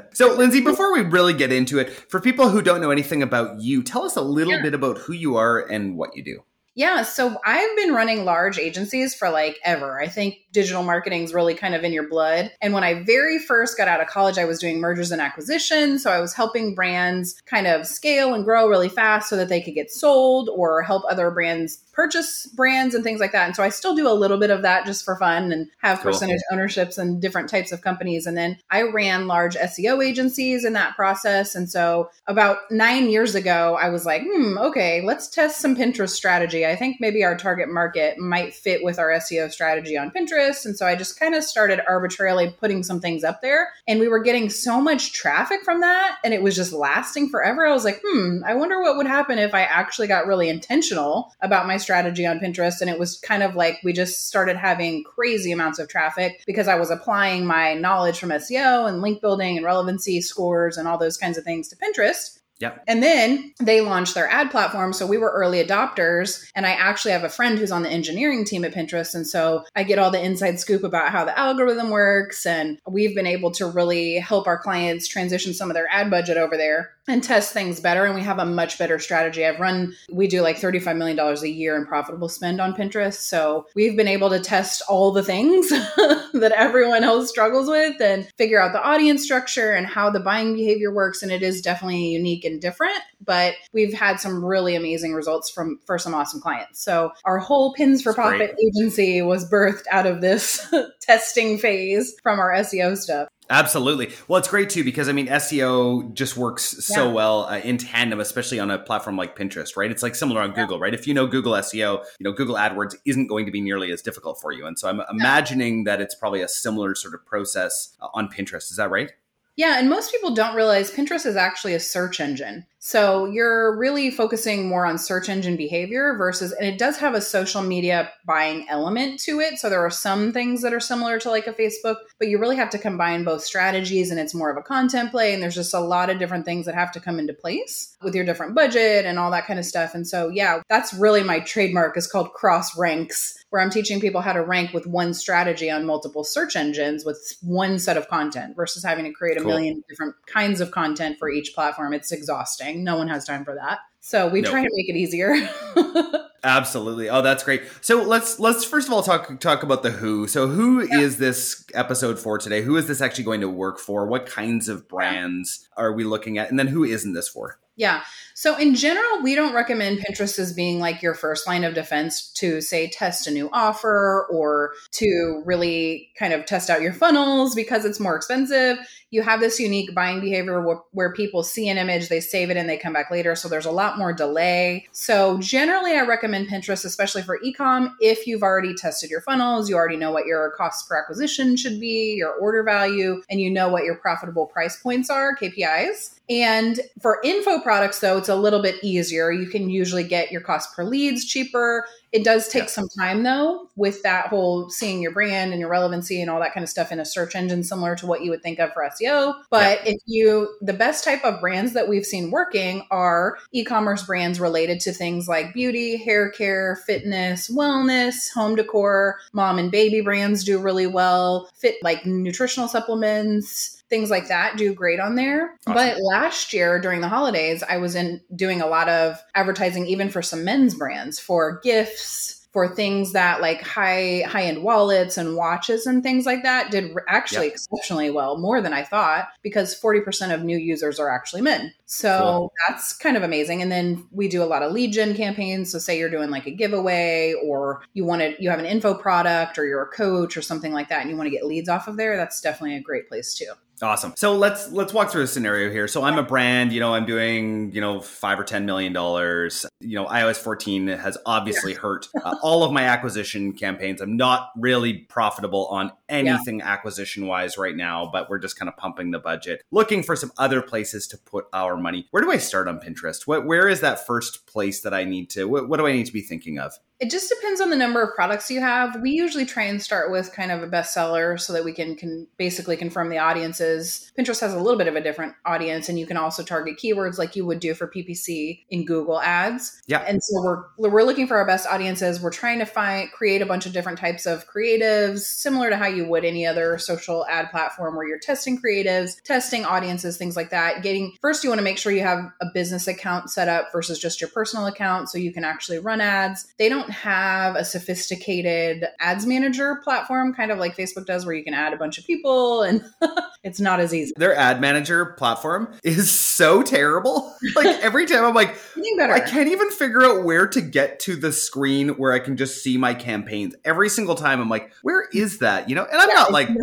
so, 0.14 0.34
Lindsay, 0.34 0.62
before 0.62 0.94
we 0.94 1.02
really 1.02 1.34
get 1.34 1.52
into 1.52 1.80
it, 1.80 1.90
for 1.90 2.22
people 2.22 2.50
who 2.50 2.62
don't 2.62 2.82
know 2.82 2.92
anything 2.92 3.22
about 3.22 3.60
you, 3.60 3.84
tell 3.84 4.04
us 4.04 4.16
a 4.16 4.22
little 4.22 4.54
yeah. 4.54 4.62
bit 4.62 4.74
about 4.74 4.98
who 5.00 5.14
you 5.14 5.36
are 5.36 5.60
and 5.60 5.98
what 5.98 6.16
you 6.16 6.24
do. 6.24 6.44
Yeah, 6.78 7.02
so 7.02 7.40
I've 7.44 7.76
been 7.76 7.96
running 7.96 8.24
large 8.24 8.60
agencies 8.60 9.16
for 9.16 9.32
like 9.32 9.58
ever. 9.64 10.00
I 10.00 10.08
think 10.08 10.36
digital 10.52 10.84
marketing 10.84 11.24
is 11.24 11.34
really 11.34 11.56
kind 11.56 11.74
of 11.74 11.84
in 11.84 11.92
your 11.92 12.08
blood. 12.08 12.52
And 12.62 12.72
when 12.72 12.84
I 12.84 13.02
very 13.02 13.40
first 13.40 13.80
got 13.80 13.88
out 13.88 14.00
of 14.00 14.06
college, 14.06 14.38
I 14.38 14.46
was 14.46 14.60
doing 14.60 14.80
mergers 14.80 15.12
and 15.12 15.20
acquisitions. 15.20 16.04
So 16.04 16.12
I 16.12 16.20
was 16.20 16.36
helping 16.36 16.76
brands 16.76 17.42
kind 17.48 17.66
of 17.66 17.88
scale 17.88 18.36
and 18.36 18.46
grow 18.46 18.68
really 18.68 18.90
fast 18.90 19.28
so 19.28 19.36
that 19.38 19.50
they 19.50 19.60
could 19.60 19.74
get 19.74 19.90
sold 19.90 20.52
or 20.56 20.84
help 20.84 21.02
other 21.10 21.32
brands 21.32 21.84
purchase 21.98 22.46
brands 22.46 22.94
and 22.94 23.04
things 23.04 23.20
like 23.20 23.32
that. 23.32 23.48
And 23.48 23.56
so 23.56 23.64
I 23.64 23.70
still 23.70 23.96
do 23.96 24.08
a 24.08 24.14
little 24.14 24.38
bit 24.38 24.52
of 24.52 24.62
that 24.62 24.86
just 24.86 25.04
for 25.04 25.18
fun 25.18 25.52
and 25.52 25.68
have 25.80 26.00
cool. 26.00 26.12
percentage 26.12 26.42
ownerships 26.52 27.00
and 27.00 27.20
different 27.20 27.50
types 27.50 27.72
of 27.72 27.82
companies. 27.82 28.28
And 28.28 28.38
then 28.38 28.60
I 28.70 28.84
ran 28.84 29.26
large 29.26 29.56
SEO 29.56 30.06
agencies 30.06 30.64
in 30.64 30.74
that 30.74 30.96
process. 30.96 31.56
And 31.56 31.68
so 31.68 32.12
about 32.28 32.60
nine 32.70 33.10
years 33.10 33.34
ago, 33.34 33.80
I 33.82 33.90
was 33.90 34.06
like, 34.06 34.22
hmm, 34.24 34.60
okay, 34.60 35.02
let's 35.02 35.28
test 35.28 35.60
some 35.60 35.76
Pinterest 35.76 36.12
strategy. 36.12 36.68
I 36.68 36.76
think 36.76 36.98
maybe 37.00 37.24
our 37.24 37.36
target 37.36 37.68
market 37.68 38.20
might 38.20 38.54
fit 38.54 38.84
with 38.84 39.00
our 39.00 39.10
SEO 39.14 39.52
strategy 39.52 39.98
on 39.98 40.12
Pinterest. 40.12 40.68
And 40.68 40.78
so 40.78 40.86
I 40.86 40.96
just 40.96 41.20
kind 41.20 41.34
of 41.34 41.44
started 41.44 41.82
arbitrarily 41.88 42.56
putting 42.60 42.84
some 42.84 43.00
things 43.00 43.24
up 43.24 43.42
there. 43.42 43.70
And 43.88 44.00
we 44.00 44.08
were 44.08 44.22
getting 44.22 44.52
so 44.52 44.80
much 44.80 45.14
traffic 45.14 45.62
from 45.66 45.82
that. 45.82 46.20
And 46.24 46.32
it 46.32 46.44
was 46.44 46.56
just 46.56 46.74
lasting 46.74 47.30
forever. 47.30 47.66
I 47.66 47.74
was 47.74 47.86
like, 47.86 48.04
hmm, 48.06 48.44
I 48.46 48.54
wonder 48.54 48.80
what 48.80 48.98
would 48.98 49.08
happen 49.08 49.40
if 49.40 49.56
I 49.56 49.62
actually 49.62 50.06
got 50.06 50.28
really 50.28 50.48
intentional 50.48 51.34
about 51.42 51.66
my 51.66 51.78
strategy 51.88 52.26
on 52.26 52.38
Pinterest. 52.38 52.82
And 52.82 52.90
it 52.90 53.00
was 53.00 53.18
kind 53.20 53.44
of 53.44 53.56
like 53.56 53.80
we 53.82 53.94
just 53.94 54.28
started 54.28 54.58
having 54.58 55.06
crazy 55.06 55.54
amounts 55.54 55.80
of 55.80 55.88
traffic 55.88 56.44
because 56.46 56.68
I 56.68 56.76
was 56.76 56.92
applying 56.92 57.46
my 57.46 57.76
knowledge 57.76 58.20
from 58.20 58.30
SEO 58.30 58.90
and 58.90 59.02
link 59.02 59.22
building 59.22 59.56
and 59.56 59.66
relevancy 59.66 60.20
scores 60.20 60.76
and 60.76 60.86
all 60.86 60.98
those 60.98 61.16
kinds 61.16 61.38
of 61.38 61.46
things 61.46 61.70
to 61.70 61.78
Pinterest. 61.78 62.37
Yep. 62.60 62.84
And 62.88 63.04
then 63.04 63.54
they 63.60 63.82
launched 63.82 64.16
their 64.16 64.30
ad 64.30 64.50
platform. 64.50 64.94
So 64.94 65.06
we 65.06 65.18
were 65.18 65.32
early 65.32 65.64
adopters. 65.64 66.50
And 66.56 66.66
I 66.66 66.72
actually 66.72 67.12
have 67.12 67.24
a 67.24 67.30
friend 67.30 67.58
who's 67.58 67.72
on 67.72 67.84
the 67.84 67.90
engineering 67.90 68.46
team 68.46 68.66
at 68.66 68.74
Pinterest. 68.74 69.14
And 69.14 69.28
so 69.28 69.66
I 69.76 69.84
get 69.84 70.00
all 70.00 70.12
the 70.12 70.24
inside 70.24 70.60
scoop 70.60 70.84
about 70.84 71.12
how 71.12 71.24
the 71.26 71.38
algorithm 71.38 71.90
works. 71.90 72.46
And 72.46 72.80
we've 72.88 73.16
been 73.16 73.28
able 73.28 73.52
to 73.52 73.68
really 73.68 74.16
help 74.16 74.48
our 74.48 74.58
clients 74.58 75.08
transition 75.08 75.54
some 75.54 75.70
of 75.70 75.76
their 75.76 75.88
ad 75.92 76.10
budget 76.10 76.38
over 76.38 76.58
there 76.58 76.94
and 77.08 77.24
test 77.24 77.54
things 77.54 77.80
better. 77.80 78.06
And 78.06 78.16
we 78.16 78.22
have 78.22 78.40
a 78.40 78.46
much 78.46 78.78
better 78.78 79.00
strategy. 79.00 79.46
I've 79.46 79.60
run, 79.60 79.96
we 80.12 80.28
do 80.28 80.42
like 80.42 80.58
$35 80.58 80.98
million 80.98 81.18
a 81.20 81.46
year 81.46 81.78
in 81.78 81.86
profitable 81.86 82.28
spend 82.28 82.60
on 82.60 82.74
Pinterest. 82.74 83.22
So 83.22 83.68
we've 83.76 83.96
been 83.96 84.08
able 84.08 84.30
to 84.30 84.40
test 84.40 84.82
all 84.90 85.12
the 85.12 85.24
things 85.24 85.70
that 85.70 86.54
everyone 86.56 87.04
else 87.04 87.30
struggles 87.30 87.70
with 87.70 88.02
and 88.02 88.28
figure 88.38 88.62
out 88.62 88.74
the 88.74 88.84
audience 88.84 89.24
structure 89.24 89.72
and 89.74 89.88
how 89.88 90.10
the 90.10 90.20
buying 90.20 90.54
behavior 90.54 90.92
works. 90.92 91.24
And 91.24 91.32
it 91.32 91.44
is 91.44 91.62
definitely 91.62 92.08
unique 92.08 92.44
and 92.52 92.62
different, 92.62 93.00
but 93.24 93.54
we've 93.74 93.94
had 93.94 94.20
some 94.20 94.44
really 94.44 94.76
amazing 94.76 95.14
results 95.14 95.50
from 95.50 95.80
for 95.86 95.98
some 95.98 96.14
awesome 96.14 96.42
clients. 96.42 96.82
So 96.84 97.12
our 97.26 97.38
whole 97.38 97.74
Pins 97.74 98.02
for 98.02 98.14
Profit 98.14 98.56
agency 98.64 99.22
was 99.22 99.50
birthed 99.50 99.84
out 99.92 100.06
of 100.06 100.22
this 100.22 100.66
testing 101.02 101.58
phase 101.58 102.16
from 102.24 102.40
our 102.40 102.52
SEO 102.54 102.98
stuff. 102.98 103.28
Absolutely. 103.50 104.12
Well, 104.28 104.38
it's 104.40 104.50
great 104.50 104.70
too 104.70 104.84
because 104.84 105.08
I 105.08 105.14
mean 105.14 105.28
SEO 105.28 106.14
just 106.14 106.36
works 106.36 106.84
so 106.86 107.08
Yeah. 107.08 107.14
well 107.14 107.46
uh, 107.46 107.60
in 107.60 107.78
tandem, 107.78 108.20
especially 108.20 108.60
on 108.60 108.70
a 108.70 108.78
platform 108.78 109.16
like 109.16 109.38
Pinterest, 109.38 109.78
right? 109.78 109.90
It's 109.90 110.04
like 110.04 110.16
similar 110.16 110.42
on 110.42 110.52
Google, 110.52 110.80
right? 110.80 110.94
If 110.94 111.08
you 111.08 111.14
know 111.14 111.28
Google 111.28 111.54
SEO, 111.54 112.04
you 112.20 112.24
know 112.24 112.34
Google 112.34 112.56
AdWords 112.56 112.96
isn't 113.06 113.28
going 113.28 113.46
to 113.46 113.52
be 113.52 113.62
nearly 113.62 113.92
as 113.92 114.02
difficult 114.02 114.42
for 114.42 114.52
you, 114.52 114.66
and 114.66 114.78
so 114.78 114.90
I'm 114.90 115.02
imagining 115.10 115.86
that 115.86 116.02
it's 116.02 116.14
probably 116.14 116.42
a 116.42 116.48
similar 116.50 116.94
sort 116.94 117.14
of 117.14 117.26
process 117.26 117.96
uh, 118.02 118.08
on 118.14 118.28
Pinterest. 118.28 118.70
Is 118.70 118.76
that 118.78 118.90
right? 118.92 119.12
Yeah, 119.58 119.80
and 119.80 119.90
most 119.90 120.12
people 120.12 120.36
don't 120.36 120.56
realize 120.56 120.92
Pinterest 120.92 121.26
is 121.26 121.36
actually 121.36 121.74
a 121.74 121.80
search 121.80 122.20
engine. 122.20 122.66
So 122.88 123.26
you're 123.26 123.78
really 123.78 124.10
focusing 124.10 124.70
more 124.70 124.86
on 124.86 124.98
search 124.98 125.28
engine 125.28 125.58
behavior 125.58 126.16
versus, 126.18 126.54
and 126.54 126.66
it 126.66 126.78
does 126.78 126.96
have 127.00 127.16
a 127.16 127.20
social 127.20 127.62
media 127.62 128.10
buying 128.26 128.66
element 128.70 129.20
to 129.24 129.42
it. 129.42 129.58
So 129.58 129.70
there 129.70 129.86
are 129.86 129.90
some 129.90 130.32
things 130.32 130.62
that 130.62 130.74
are 130.74 130.80
similar 130.80 131.20
to 131.20 131.30
like 131.30 131.48
a 131.48 131.52
Facebook, 131.52 131.98
but 132.18 132.30
you 132.30 132.40
really 132.40 132.56
have 132.56 132.70
to 132.70 132.78
combine 132.78 133.26
both 133.26 133.44
strategies 133.44 134.10
and 134.10 134.22
it's 134.22 134.34
more 134.34 134.50
of 134.50 134.56
a 134.56 134.62
content 134.62 135.12
play. 135.12 135.34
And 135.34 135.44
there's 135.44 135.54
just 135.54 135.74
a 135.74 135.82
lot 135.82 136.10
of 136.10 136.18
different 136.18 136.46
things 136.46 136.66
that 136.66 136.76
have 136.76 136.94
to 136.94 137.02
come 137.02 137.20
into 137.20 137.34
place 137.34 137.94
with 138.02 138.16
your 138.16 138.24
different 138.24 138.56
budget 138.56 139.06
and 139.06 139.20
all 139.20 139.32
that 139.32 139.48
kind 139.48 139.60
of 139.60 139.66
stuff. 139.66 139.94
And 139.94 140.08
so, 140.08 140.30
yeah, 140.30 140.62
that's 140.70 140.94
really 140.94 141.24
my 141.24 141.42
trademark 141.42 141.98
is 141.98 142.08
called 142.08 142.32
cross 142.32 142.78
ranks 142.78 143.38
where 143.50 143.62
I'm 143.62 143.70
teaching 143.70 144.02
people 144.02 144.22
how 144.22 144.34
to 144.34 144.44
rank 144.44 144.74
with 144.74 144.86
one 144.86 145.14
strategy 145.14 145.70
on 145.70 145.86
multiple 145.86 146.24
search 146.24 146.56
engines 146.56 147.06
with 147.06 147.38
one 147.42 147.80
set 147.80 147.96
of 147.96 148.08
content 148.10 148.56
versus 148.56 148.84
having 148.84 149.06
to 149.06 149.12
create 149.12 149.38
a 149.38 149.42
Cool. 149.42 149.52
million 149.52 149.84
different 149.88 150.16
kinds 150.26 150.60
of 150.60 150.72
content 150.72 151.18
for 151.18 151.30
each 151.30 151.54
platform. 151.56 151.94
It's 151.94 152.12
exhausting. 152.12 152.77
No 152.84 152.98
one 152.98 153.08
has 153.08 153.26
time 153.26 153.44
for 153.46 153.56
that. 153.56 153.80
So 154.00 154.28
we 154.28 154.42
No. 154.42 154.52
try 154.52 154.64
to 154.64 154.70
make 154.74 154.90
it 154.90 154.96
easier. 154.96 155.36
Absolutely. 156.44 157.10
Oh, 157.10 157.22
that's 157.22 157.44
great. 157.44 157.64
So 157.82 158.02
let's 158.04 158.40
let's 158.40 158.64
first 158.64 158.88
of 158.88 158.94
all 158.94 159.04
talk 159.04 159.40
talk 159.40 159.64
about 159.64 159.84
the 159.84 159.92
who. 159.92 160.28
So 160.28 160.48
who 160.48 160.80
is 160.80 161.18
this 161.18 161.66
episode 161.74 162.18
for 162.20 162.38
today? 162.38 162.62
Who 162.62 162.78
is 162.78 162.88
this 162.88 163.02
actually 163.02 163.26
going 163.26 163.42
to 163.42 163.50
work 163.50 163.80
for? 163.80 164.06
What 164.08 164.26
kinds 164.28 164.70
of 164.70 164.88
brands 164.88 165.68
are 165.76 165.92
we 165.92 166.04
looking 166.04 166.38
at? 166.38 166.50
And 166.50 166.58
then 166.58 166.68
who 166.68 166.84
isn't 166.84 167.14
this 167.14 167.28
for? 167.28 167.60
Yeah. 167.76 168.04
So 168.38 168.56
in 168.56 168.76
general, 168.76 169.24
we 169.24 169.34
don't 169.34 169.56
recommend 169.56 169.98
Pinterest 169.98 170.38
as 170.38 170.54
being 170.54 170.80
like 170.80 171.02
your 171.02 171.16
first 171.16 171.48
line 171.48 171.64
of 171.64 171.74
defense 171.74 172.32
to 172.34 172.62
say 172.62 172.88
test 172.88 173.26
a 173.26 173.32
new 173.32 173.50
offer 173.52 174.28
or 174.30 174.74
to 174.92 175.42
really 175.44 176.12
kind 176.20 176.34
of 176.34 176.46
test 176.46 176.70
out 176.70 176.84
your 176.84 176.94
funnels 176.94 177.56
because 177.56 177.84
it's 177.84 178.00
more 178.00 178.16
expensive. 178.16 178.78
You 179.10 179.24
have 179.24 179.40
this 179.40 179.60
unique 179.60 179.96
buying 179.96 180.22
behavior 180.22 180.62
where, 180.62 180.78
where 180.92 181.14
people 181.14 181.42
see 181.42 181.68
an 181.68 181.80
image, 181.80 182.10
they 182.10 182.20
save 182.20 182.52
it 182.52 182.58
and 182.58 182.70
they 182.70 182.78
come 182.78 182.94
back 182.94 183.10
later. 183.10 183.36
So 183.36 183.50
there's 183.50 183.66
a 183.66 183.72
lot 183.72 183.98
more 183.98 184.14
delay. 184.14 184.86
So 184.92 185.40
generally, 185.40 185.94
I 185.94 186.02
recommend 186.02 186.48
Pinterest, 186.48 186.86
especially 186.86 187.24
for 187.24 187.40
ecom, 187.40 187.92
if 188.02 188.28
you've 188.28 188.44
already 188.44 188.76
tested 188.76 189.10
your 189.10 189.22
funnels, 189.22 189.68
you 189.68 189.76
already 189.76 189.98
know 189.98 190.12
what 190.12 190.28
your 190.28 190.52
cost 190.52 190.88
per 190.88 191.00
acquisition 191.00 191.58
should 191.58 191.80
be, 191.80 192.14
your 192.16 192.34
order 192.34 192.62
value, 192.62 193.24
and 193.32 193.42
you 193.42 193.50
know 193.50 193.70
what 193.70 193.84
your 193.84 193.96
profitable 193.96 194.46
price 194.46 194.80
points 194.80 195.10
are, 195.10 195.36
KPIs. 195.36 196.18
And 196.30 196.82
for 197.02 197.22
info 197.24 197.62
products, 197.62 198.00
though, 198.00 198.20
it's 198.28 198.38
a 198.38 198.42
little 198.42 198.62
bit 198.62 198.76
easier. 198.84 199.32
You 199.32 199.48
can 199.48 199.70
usually 199.70 200.04
get 200.04 200.34
your 200.34 200.42
cost 200.42 200.76
per 200.76 200.84
leads 200.84 201.24
cheaper. 201.24 201.88
It 202.12 202.26
does 202.26 202.50
take 202.50 202.64
Yeah. 202.64 202.70
some 202.70 202.90
time, 203.00 203.24
though, 203.24 203.70
with 203.78 204.04
that 204.04 204.28
whole 204.28 204.70
seeing 204.70 205.02
your 205.02 205.12
brand 205.12 205.52
and 205.52 205.62
your 205.62 205.70
relevancy 205.70 206.22
and 206.22 206.30
all 206.30 206.40
that 206.42 206.54
kind 206.54 206.64
of 206.64 206.70
stuff 206.70 206.92
in 206.92 207.00
a 207.00 207.06
search 207.06 207.36
engine, 207.36 207.64
similar 207.64 207.96
to 207.96 208.06
what 208.06 208.22
you 208.24 208.32
would 208.32 208.44
think 208.44 208.60
of 208.60 208.74
for 208.74 208.84
SEO. 208.84 209.34
But 209.50 209.80
if 209.86 209.98
you, 210.06 210.50
the 210.62 210.74
best 210.74 211.06
type 211.06 211.24
of 211.24 211.40
brands 211.40 211.72
that 211.74 211.88
we've 211.88 212.06
seen 212.06 212.30
working 212.32 212.86
are 212.92 213.38
e 213.54 213.64
commerce 213.64 214.04
brands 214.04 214.40
related 214.42 214.82
to 214.82 214.92
things 214.92 215.28
like 215.30 215.54
beauty, 215.54 215.96
hair 215.98 216.30
care, 216.30 216.82
fitness, 216.86 217.50
wellness, 217.50 218.30
home 218.34 218.56
decor, 218.56 219.20
mom 219.32 219.58
and 219.58 219.72
baby 219.72 220.02
brands 220.02 220.44
do 220.44 220.60
really 220.60 220.88
well, 220.88 221.50
fit 221.56 221.76
like 221.82 222.06
nutritional 222.06 222.68
supplements 222.68 223.77
things 223.90 224.10
like 224.10 224.28
that 224.28 224.58
do 224.58 224.74
great 224.74 225.00
on 225.00 225.16
there. 225.16 225.56
Awesome. 225.66 225.74
But 225.74 225.98
last 226.02 226.54
year 226.54 226.80
during 226.80 227.02
the 227.02 227.10
holidays, 227.10 227.64
I 227.68 227.78
was 227.78 227.96
in 227.96 228.22
doing 228.36 228.62
a 228.62 228.68
lot 228.68 228.90
of 228.90 229.18
advertising 229.36 229.86
even 229.88 230.10
for 230.10 230.22
some 230.22 230.44
men's 230.44 230.76
brands 230.76 231.20
for 231.20 231.60
gifts 231.64 232.34
for 232.54 232.74
things 232.74 233.12
that 233.14 233.40
like 233.40 233.62
high 233.62 234.24
high 234.26 234.44
end 234.44 234.64
wallets 234.64 235.18
and 235.18 235.36
watches 235.36 235.86
and 235.86 236.02
things 236.02 236.26
like 236.26 236.42
that 236.44 236.72
did 236.72 236.92
actually 237.08 237.48
Yep. 237.48 237.54
exceptionally 237.54 238.10
well 238.10 238.38
more 238.38 238.62
than 238.62 238.74
I 238.74 238.84
thought 238.84 239.28
because 239.44 239.80
40% 239.80 240.34
of 240.34 240.44
new 240.44 240.58
users 240.58 240.98
are 240.98 241.10
actually 241.10 241.42
men. 241.42 241.74
So 241.86 242.18
Cool. 242.18 242.54
that's 242.68 242.94
kind 242.98 243.16
of 243.16 243.22
amazing 243.22 243.62
and 243.62 243.72
then 243.72 244.08
we 244.12 244.28
do 244.28 244.42
a 244.42 244.46
lot 244.46 244.64
of 244.64 244.72
lead 244.72 244.92
gen 244.94 245.14
campaigns 245.14 245.72
so 245.72 245.78
say 245.78 246.00
you're 246.00 246.10
doing 246.10 246.32
like 246.32 246.48
a 246.48 246.52
giveaway 246.52 247.36
or 247.46 247.84
you 247.94 248.06
want 248.06 248.22
to 248.22 248.34
you 248.42 248.50
have 248.50 248.60
an 248.60 248.66
info 248.66 248.96
product 248.96 249.60
or 249.60 249.68
you're 249.68 249.84
a 249.84 249.88
coach 249.96 250.36
or 250.36 250.42
something 250.42 250.74
like 250.74 250.90
that 250.90 251.02
and 251.02 251.12
you 251.12 251.18
want 251.18 251.28
to 251.28 251.36
get 251.36 251.46
leads 251.46 251.70
off 251.70 251.88
of 251.88 251.98
there 251.98 252.18
that's 252.18 252.42
definitely 252.42 252.78
a 252.78 252.82
great 252.82 253.08
place 253.08 253.36
too. 253.36 253.52
Awesome. 253.82 254.14
So 254.18 254.36
let's 254.36 254.72
let's 254.72 254.94
walk 254.94 255.12
through 255.12 255.24
a 255.24 255.28
scenario 255.28 255.70
here. 255.72 255.88
So 255.88 256.04
I'm 256.04 256.18
a 256.18 256.24
brand, 256.24 256.72
you 256.72 256.80
know, 256.80 256.96
I'm 256.96 257.06
doing, 257.06 257.72
you 257.72 257.82
know, 257.82 258.02
five 258.02 258.40
or 258.40 258.44
ten 258.44 258.66
million 258.66 258.92
dollars. 258.92 259.66
You 259.80 259.96
know, 259.96 260.06
iOS 260.06 260.38
14 260.38 260.88
has 260.88 261.18
obviously 261.26 261.74
hurt 261.74 262.08
uh, 262.24 262.36
all 262.42 262.64
of 262.64 262.72
my 262.72 262.84
acquisition 262.84 263.54
campaigns. 263.54 264.02
I'm 264.02 264.18
not 264.18 264.50
really 264.58 264.94
profitable 264.94 265.68
on 265.68 265.92
anything 266.10 266.62
acquisition 266.62 267.28
wise 267.28 267.58
right 267.58 267.76
now, 267.76 268.10
but 268.12 268.30
we're 268.30 268.40
just 268.40 268.58
kind 268.58 268.68
of 268.68 268.76
pumping 268.78 269.12
the 269.12 269.20
budget, 269.20 269.62
looking 269.72 270.02
for 270.02 270.16
some 270.16 270.32
other 270.38 270.62
places 270.62 271.08
to 271.10 271.18
put 271.18 271.46
our 271.54 271.78
money. 271.78 272.08
Where 272.12 272.24
do 272.24 272.32
I 272.32 272.38
start 272.38 272.68
on 272.68 272.80
Pinterest? 272.80 273.28
What 273.28 273.46
where 273.46 273.70
is 273.70 273.82
that 273.82 274.08
first 274.08 274.48
place 274.48 274.82
that 274.82 274.94
I 274.94 275.04
need 275.04 275.30
to? 275.32 275.46
What, 275.46 275.70
what 275.70 275.78
do 275.78 275.86
I 275.86 275.92
need 275.92 276.08
to 276.08 276.14
be 276.14 276.22
thinking 276.22 276.58
of? 276.58 276.74
It 277.00 277.12
just 277.12 277.30
depends 277.30 277.62
on 277.62 277.70
the 277.70 277.76
number 277.76 278.02
of 278.02 278.16
products 278.16 278.50
you 278.50 278.60
have. 278.60 279.00
We 279.02 279.12
usually 279.12 279.46
try 279.46 279.64
and 279.64 279.82
start 279.82 280.12
with 280.12 280.34
kind 280.34 280.52
of 280.52 280.64
a 280.64 280.68
bestseller 280.68 281.40
so 281.40 281.54
that 281.54 281.64
we 281.64 281.72
can, 281.72 281.96
can 281.96 282.28
basically 282.38 282.76
confirm 282.76 283.10
the 283.10 283.20
audiences. 283.20 284.12
Pinterest 284.18 284.42
has 284.42 284.54
a 284.54 284.60
little 284.60 284.78
bit 284.78 284.88
of 284.88 284.96
a 284.96 285.02
different 285.02 285.36
audience, 285.46 285.90
and 285.90 286.00
you 286.00 286.08
can 286.08 286.18
also 286.18 286.44
target 286.44 286.78
keywords 286.78 287.20
like 287.20 287.36
you 287.36 287.46
would 287.46 287.60
do 287.60 287.76
for 287.76 287.88
PPC 287.88 288.64
in 288.70 288.86
Google 288.86 289.22
Ads. 289.22 289.82
Yeah. 289.86 290.00
And 290.08 290.22
so 290.24 290.42
we're 290.78 290.90
we're 290.90 291.04
looking 291.04 291.28
for 291.28 291.38
our 291.38 291.46
best 291.46 291.68
audiences. 291.68 292.20
We're 292.20 292.32
trying 292.32 292.60
to 292.60 292.66
find 292.66 293.12
create 293.12 293.42
a 293.42 293.46
bunch 293.46 293.66
of 293.66 293.74
different 293.74 294.00
types 294.00 294.26
of 294.26 294.46
creatives, 294.48 295.20
similar 295.20 295.70
to 295.70 295.78
how 295.78 295.88
you 295.88 296.08
would 296.08 296.26
any 296.26 296.46
other 296.46 296.78
social 296.78 297.26
ad 297.28 297.52
platform 297.52 297.96
where 297.96 298.08
you're 298.08 298.20
testing 298.20 298.60
creatives, 298.60 299.22
testing 299.24 299.66
audiences, 299.66 300.18
things 300.18 300.36
like 300.36 300.50
that. 300.50 300.82
Getting 300.82 301.16
first, 301.22 301.44
you 301.44 301.50
want 301.50 301.60
to 301.60 301.64
make 301.64 301.78
sure 301.78 301.92
you 301.92 302.02
have 302.02 302.32
a 302.42 302.48
business 302.54 302.88
account 302.88 303.30
set 303.30 303.48
up 303.48 303.68
versus 303.72 304.00
just 304.00 304.20
your 304.20 304.30
personal 304.32 304.66
account, 304.66 305.10
so 305.10 305.18
you 305.18 305.32
can 305.32 305.44
actually 305.44 305.80
run 305.80 306.02
ads. 306.02 306.48
They 306.58 306.70
don't 306.70 306.87
have 306.90 307.56
a 307.56 307.66
sophisticated 307.66 308.86
ads 309.00 309.26
manager 309.26 309.82
platform, 309.84 310.34
kind 310.34 310.52
of 310.52 310.60
like 310.60 310.76
Facebook 310.76 311.06
does, 311.06 311.26
where 311.26 311.36
you 311.36 311.44
can 311.44 311.54
add 311.54 311.74
a 311.74 311.78
bunch 311.78 311.98
of 311.98 312.06
people, 312.06 312.64
and 312.64 312.84
it's 313.44 313.60
not 313.60 313.80
as 313.80 313.94
easy. 313.94 314.14
Their 314.18 314.36
ad 314.36 314.62
manager 314.62 315.06
platform 315.06 315.74
is 315.84 316.12
so 316.12 316.64
terrible. 316.64 317.34
Like 317.56 317.82
every 317.82 318.06
time 318.06 318.24
I'm 318.24 318.36
like. 318.36 318.56
I 319.00 319.20
can't 319.22 319.48
even 319.50 319.72
figure 319.72 320.04
out 320.04 320.24
where 320.24 320.48
to 320.48 320.62
get 320.62 321.00
to 321.02 321.16
the 321.16 321.32
screen 321.32 321.90
where 321.90 322.12
I 322.12 322.20
can 322.20 322.36
just 322.38 322.62
see 322.62 322.78
my 322.78 322.94
campaigns. 322.94 323.56
Every 323.64 323.90
single 323.90 324.16
time 324.16 324.42
I'm 324.42 324.50
like, 324.50 324.72
where 324.82 325.08
is 325.14 325.40
that? 325.40 325.70
You 325.70 325.76
know, 325.76 325.86
and 325.86 326.00
I'm 326.00 326.10
not 326.10 326.32
like 326.32 326.50
not- 326.50 326.58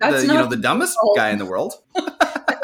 that's 0.00 0.22
the 0.22 0.28
you 0.28 0.34
know 0.34 0.46
the 0.46 0.56
dumbest 0.56 0.96
guy 1.16 1.30
in 1.30 1.38
the 1.38 1.46
world. 1.46 1.74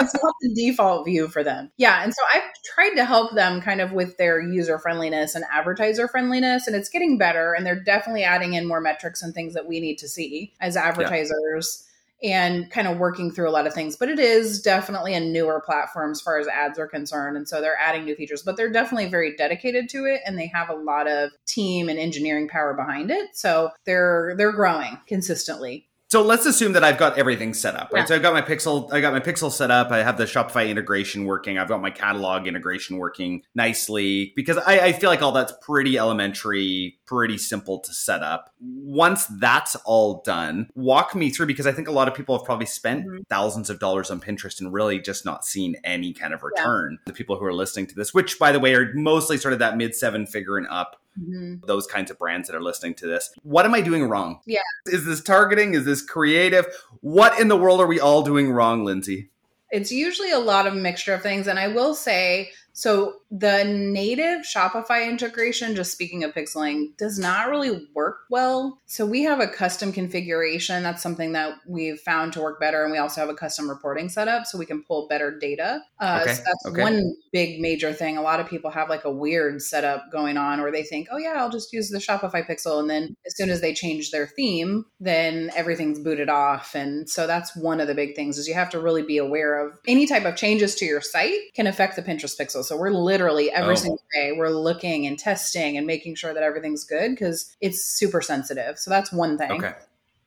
It's 0.02 0.14
not 0.22 0.34
the 0.40 0.54
default 0.54 1.06
view 1.06 1.28
for 1.28 1.42
them. 1.42 1.70
Yeah. 1.76 2.02
And 2.02 2.12
so 2.12 2.22
I've 2.34 2.42
tried 2.74 2.94
to 2.94 3.04
help 3.04 3.34
them 3.34 3.60
kind 3.60 3.80
of 3.80 3.92
with 3.92 4.16
their 4.16 4.40
user 4.40 4.78
friendliness 4.78 5.34
and 5.34 5.44
advertiser 5.50 6.08
friendliness, 6.08 6.66
and 6.66 6.76
it's 6.76 6.88
getting 6.88 7.18
better. 7.18 7.54
And 7.54 7.64
they're 7.64 7.82
definitely 7.82 8.24
adding 8.24 8.54
in 8.54 8.66
more 8.66 8.80
metrics 8.80 9.22
and 9.22 9.34
things 9.34 9.54
that 9.54 9.66
we 9.66 9.80
need 9.80 9.98
to 9.98 10.08
see 10.08 10.52
as 10.60 10.76
advertisers. 10.76 11.86
And 12.24 12.70
kind 12.70 12.86
of 12.86 12.98
working 12.98 13.32
through 13.32 13.48
a 13.48 13.50
lot 13.50 13.66
of 13.66 13.74
things, 13.74 13.96
but 13.96 14.08
it 14.08 14.20
is 14.20 14.62
definitely 14.62 15.12
a 15.14 15.18
newer 15.18 15.60
platform 15.60 16.12
as 16.12 16.20
far 16.20 16.38
as 16.38 16.46
ads 16.46 16.78
are 16.78 16.86
concerned. 16.86 17.36
And 17.36 17.48
so 17.48 17.60
they're 17.60 17.76
adding 17.76 18.04
new 18.04 18.14
features, 18.14 18.44
but 18.44 18.56
they're 18.56 18.70
definitely 18.70 19.08
very 19.08 19.34
dedicated 19.34 19.88
to 19.88 20.04
it 20.04 20.20
and 20.24 20.38
they 20.38 20.46
have 20.46 20.70
a 20.70 20.74
lot 20.74 21.08
of 21.08 21.32
team 21.46 21.88
and 21.88 21.98
engineering 21.98 22.46
power 22.46 22.74
behind 22.74 23.10
it. 23.10 23.30
So 23.34 23.70
they're 23.86 24.34
they're 24.36 24.52
growing 24.52 25.00
consistently. 25.08 25.88
So 26.12 26.20
let's 26.20 26.44
assume 26.44 26.74
that 26.74 26.84
I've 26.84 26.98
got 26.98 27.16
everything 27.16 27.54
set 27.54 27.74
up, 27.74 27.90
right? 27.90 28.00
Yeah. 28.00 28.04
So 28.04 28.14
I've 28.16 28.20
got 28.20 28.34
my 28.34 28.42
Pixel, 28.42 28.92
I 28.92 29.00
got 29.00 29.14
my 29.14 29.20
Pixel 29.20 29.50
set 29.50 29.70
up. 29.70 29.90
I 29.90 30.02
have 30.02 30.18
the 30.18 30.24
Shopify 30.26 30.68
integration 30.68 31.24
working. 31.24 31.56
I've 31.56 31.68
got 31.68 31.80
my 31.80 31.88
catalog 31.88 32.46
integration 32.46 32.98
working 32.98 33.40
nicely 33.54 34.34
because 34.36 34.58
I, 34.58 34.78
I 34.80 34.92
feel 34.92 35.08
like 35.08 35.22
all 35.22 35.32
that's 35.32 35.54
pretty 35.62 35.96
elementary, 35.96 36.98
pretty 37.06 37.38
simple 37.38 37.78
to 37.80 37.94
set 37.94 38.22
up. 38.22 38.50
Once 38.60 39.24
that's 39.40 39.74
all 39.86 40.20
done, 40.22 40.68
walk 40.74 41.14
me 41.14 41.30
through 41.30 41.46
because 41.46 41.66
I 41.66 41.72
think 41.72 41.88
a 41.88 41.92
lot 41.92 42.08
of 42.08 42.14
people 42.14 42.36
have 42.36 42.44
probably 42.44 42.66
spent 42.66 43.06
Mhm. 43.06 43.26
thousands 43.30 43.70
of 43.70 43.78
dollars 43.78 44.10
on 44.10 44.20
Pinterest 44.20 44.60
and 44.60 44.70
really 44.70 44.98
just 45.00 45.24
not 45.24 45.46
seen 45.46 45.76
any 45.82 46.12
kind 46.12 46.34
of 46.34 46.40
Yeah. 46.40 46.48
return. 46.62 46.98
The 47.06 47.14
people 47.14 47.38
who 47.38 47.46
are 47.46 47.54
listening 47.54 47.86
to 47.86 47.94
this, 47.94 48.12
which 48.12 48.38
by 48.38 48.52
the 48.52 48.60
way 48.60 48.74
are 48.74 48.92
mostly 48.92 49.38
sort 49.38 49.54
of 49.54 49.60
that 49.60 49.78
mid 49.78 49.94
seven 49.94 50.26
figure 50.26 50.58
and 50.58 50.66
up 50.68 51.00
Mhm. 51.20 51.64
those 51.66 51.86
kinds 51.86 52.10
of 52.10 52.18
brands 52.18 52.48
that 52.48 52.56
are 52.56 52.62
listening 52.62 52.94
to 52.94 53.06
this. 53.06 53.30
What 53.42 53.64
am 53.66 53.74
I 53.74 53.80
doing 53.80 54.04
wrong? 54.04 54.40
Yeah. 54.46 54.60
Is 54.86 55.04
this 55.04 55.22
targeting? 55.22 55.74
Is 55.74 55.84
this 55.84 56.02
creative? 56.02 56.66
What 57.00 57.38
in 57.38 57.48
the 57.48 57.56
world 57.56 57.80
are 57.80 57.86
we 57.86 58.00
all 58.00 58.22
doing 58.22 58.50
wrong, 58.50 58.84
Lindsay? 58.84 59.30
It's 59.70 59.92
usually 59.92 60.30
a 60.30 60.38
lot 60.38 60.66
of 60.66 60.74
mixture 60.74 61.14
of 61.14 61.22
things. 61.22 61.46
And 61.46 61.58
I 61.58 61.68
will 61.68 61.94
say, 61.94 62.50
so 62.72 63.16
the 63.34 63.64
native 63.64 64.44
Shopify 64.44 65.08
integration, 65.08 65.74
just 65.74 65.90
speaking 65.90 66.22
of 66.22 66.34
pixeling, 66.34 66.94
does 66.98 67.18
not 67.18 67.48
really 67.48 67.88
work 67.94 68.18
well. 68.28 68.78
So 68.84 69.06
we 69.06 69.22
have 69.22 69.40
a 69.40 69.48
custom 69.48 69.90
configuration. 69.90 70.82
That's 70.82 71.02
something 71.02 71.32
that 71.32 71.54
we've 71.66 71.98
found 71.98 72.34
to 72.34 72.42
work 72.42 72.60
better. 72.60 72.82
And 72.82 72.92
we 72.92 72.98
also 72.98 73.22
have 73.22 73.30
a 73.30 73.34
custom 73.34 73.70
reporting 73.70 74.10
setup 74.10 74.44
so 74.44 74.58
we 74.58 74.66
can 74.66 74.84
pull 74.84 75.08
better 75.08 75.36
data. 75.38 75.80
Uh, 75.98 76.20
Okay, 76.22 76.34
So 76.34 76.42
that's 76.44 76.66
okay. 76.66 76.82
one 76.82 77.14
big 77.32 77.58
major 77.58 77.94
thing. 77.94 78.18
A 78.18 78.22
lot 78.22 78.38
of 78.38 78.50
people 78.50 78.70
have 78.70 78.90
like 78.90 79.06
a 79.06 79.10
weird 79.10 79.62
setup 79.62 80.12
going 80.12 80.36
on 80.36 80.60
where 80.60 80.70
they 80.70 80.82
think, 80.82 81.08
oh, 81.10 81.16
yeah, 81.16 81.32
I'll 81.38 81.48
just 81.48 81.72
use 81.72 81.88
the 81.88 81.98
Shopify 82.00 82.46
pixel. 82.46 82.80
And 82.80 82.90
then 82.90 83.16
as 83.24 83.34
soon 83.34 83.48
as 83.48 83.62
they 83.62 83.72
change 83.72 84.10
their 84.10 84.26
theme, 84.26 84.84
then 85.00 85.50
everything's 85.56 85.98
booted 86.00 86.28
off. 86.28 86.74
And 86.74 87.08
so 87.08 87.26
that's 87.26 87.56
one 87.56 87.80
of 87.80 87.88
the 87.88 87.94
big 87.94 88.14
things 88.14 88.36
is 88.36 88.46
you 88.46 88.52
have 88.52 88.68
to 88.70 88.78
really 88.78 89.02
be 89.02 89.16
aware 89.16 89.66
of 89.66 89.78
any 89.88 90.06
type 90.06 90.26
of 90.26 90.36
changes 90.36 90.74
to 90.74 90.84
your 90.84 91.00
site 91.00 91.38
can 91.54 91.66
affect 91.66 91.96
the 91.96 92.02
Pinterest 92.02 92.38
pixel. 92.38 92.62
So 92.62 92.76
we're 92.76 92.90
literally 92.90 93.21
every 93.30 93.72
Oh. 93.72 93.76
single 93.76 94.02
day 94.14 94.32
we're 94.32 94.48
looking 94.50 95.06
and 95.06 95.18
testing 95.18 95.76
and 95.76 95.86
making 95.86 96.14
sure 96.14 96.34
that 96.34 96.42
everything's 96.42 96.84
good 96.84 97.10
because 97.12 97.54
it's 97.60 97.84
super 97.84 98.20
sensitive. 98.20 98.78
So 98.78 98.90
that's 98.90 99.12
one 99.12 99.38
thing. 99.38 99.52
Okay. 99.52 99.72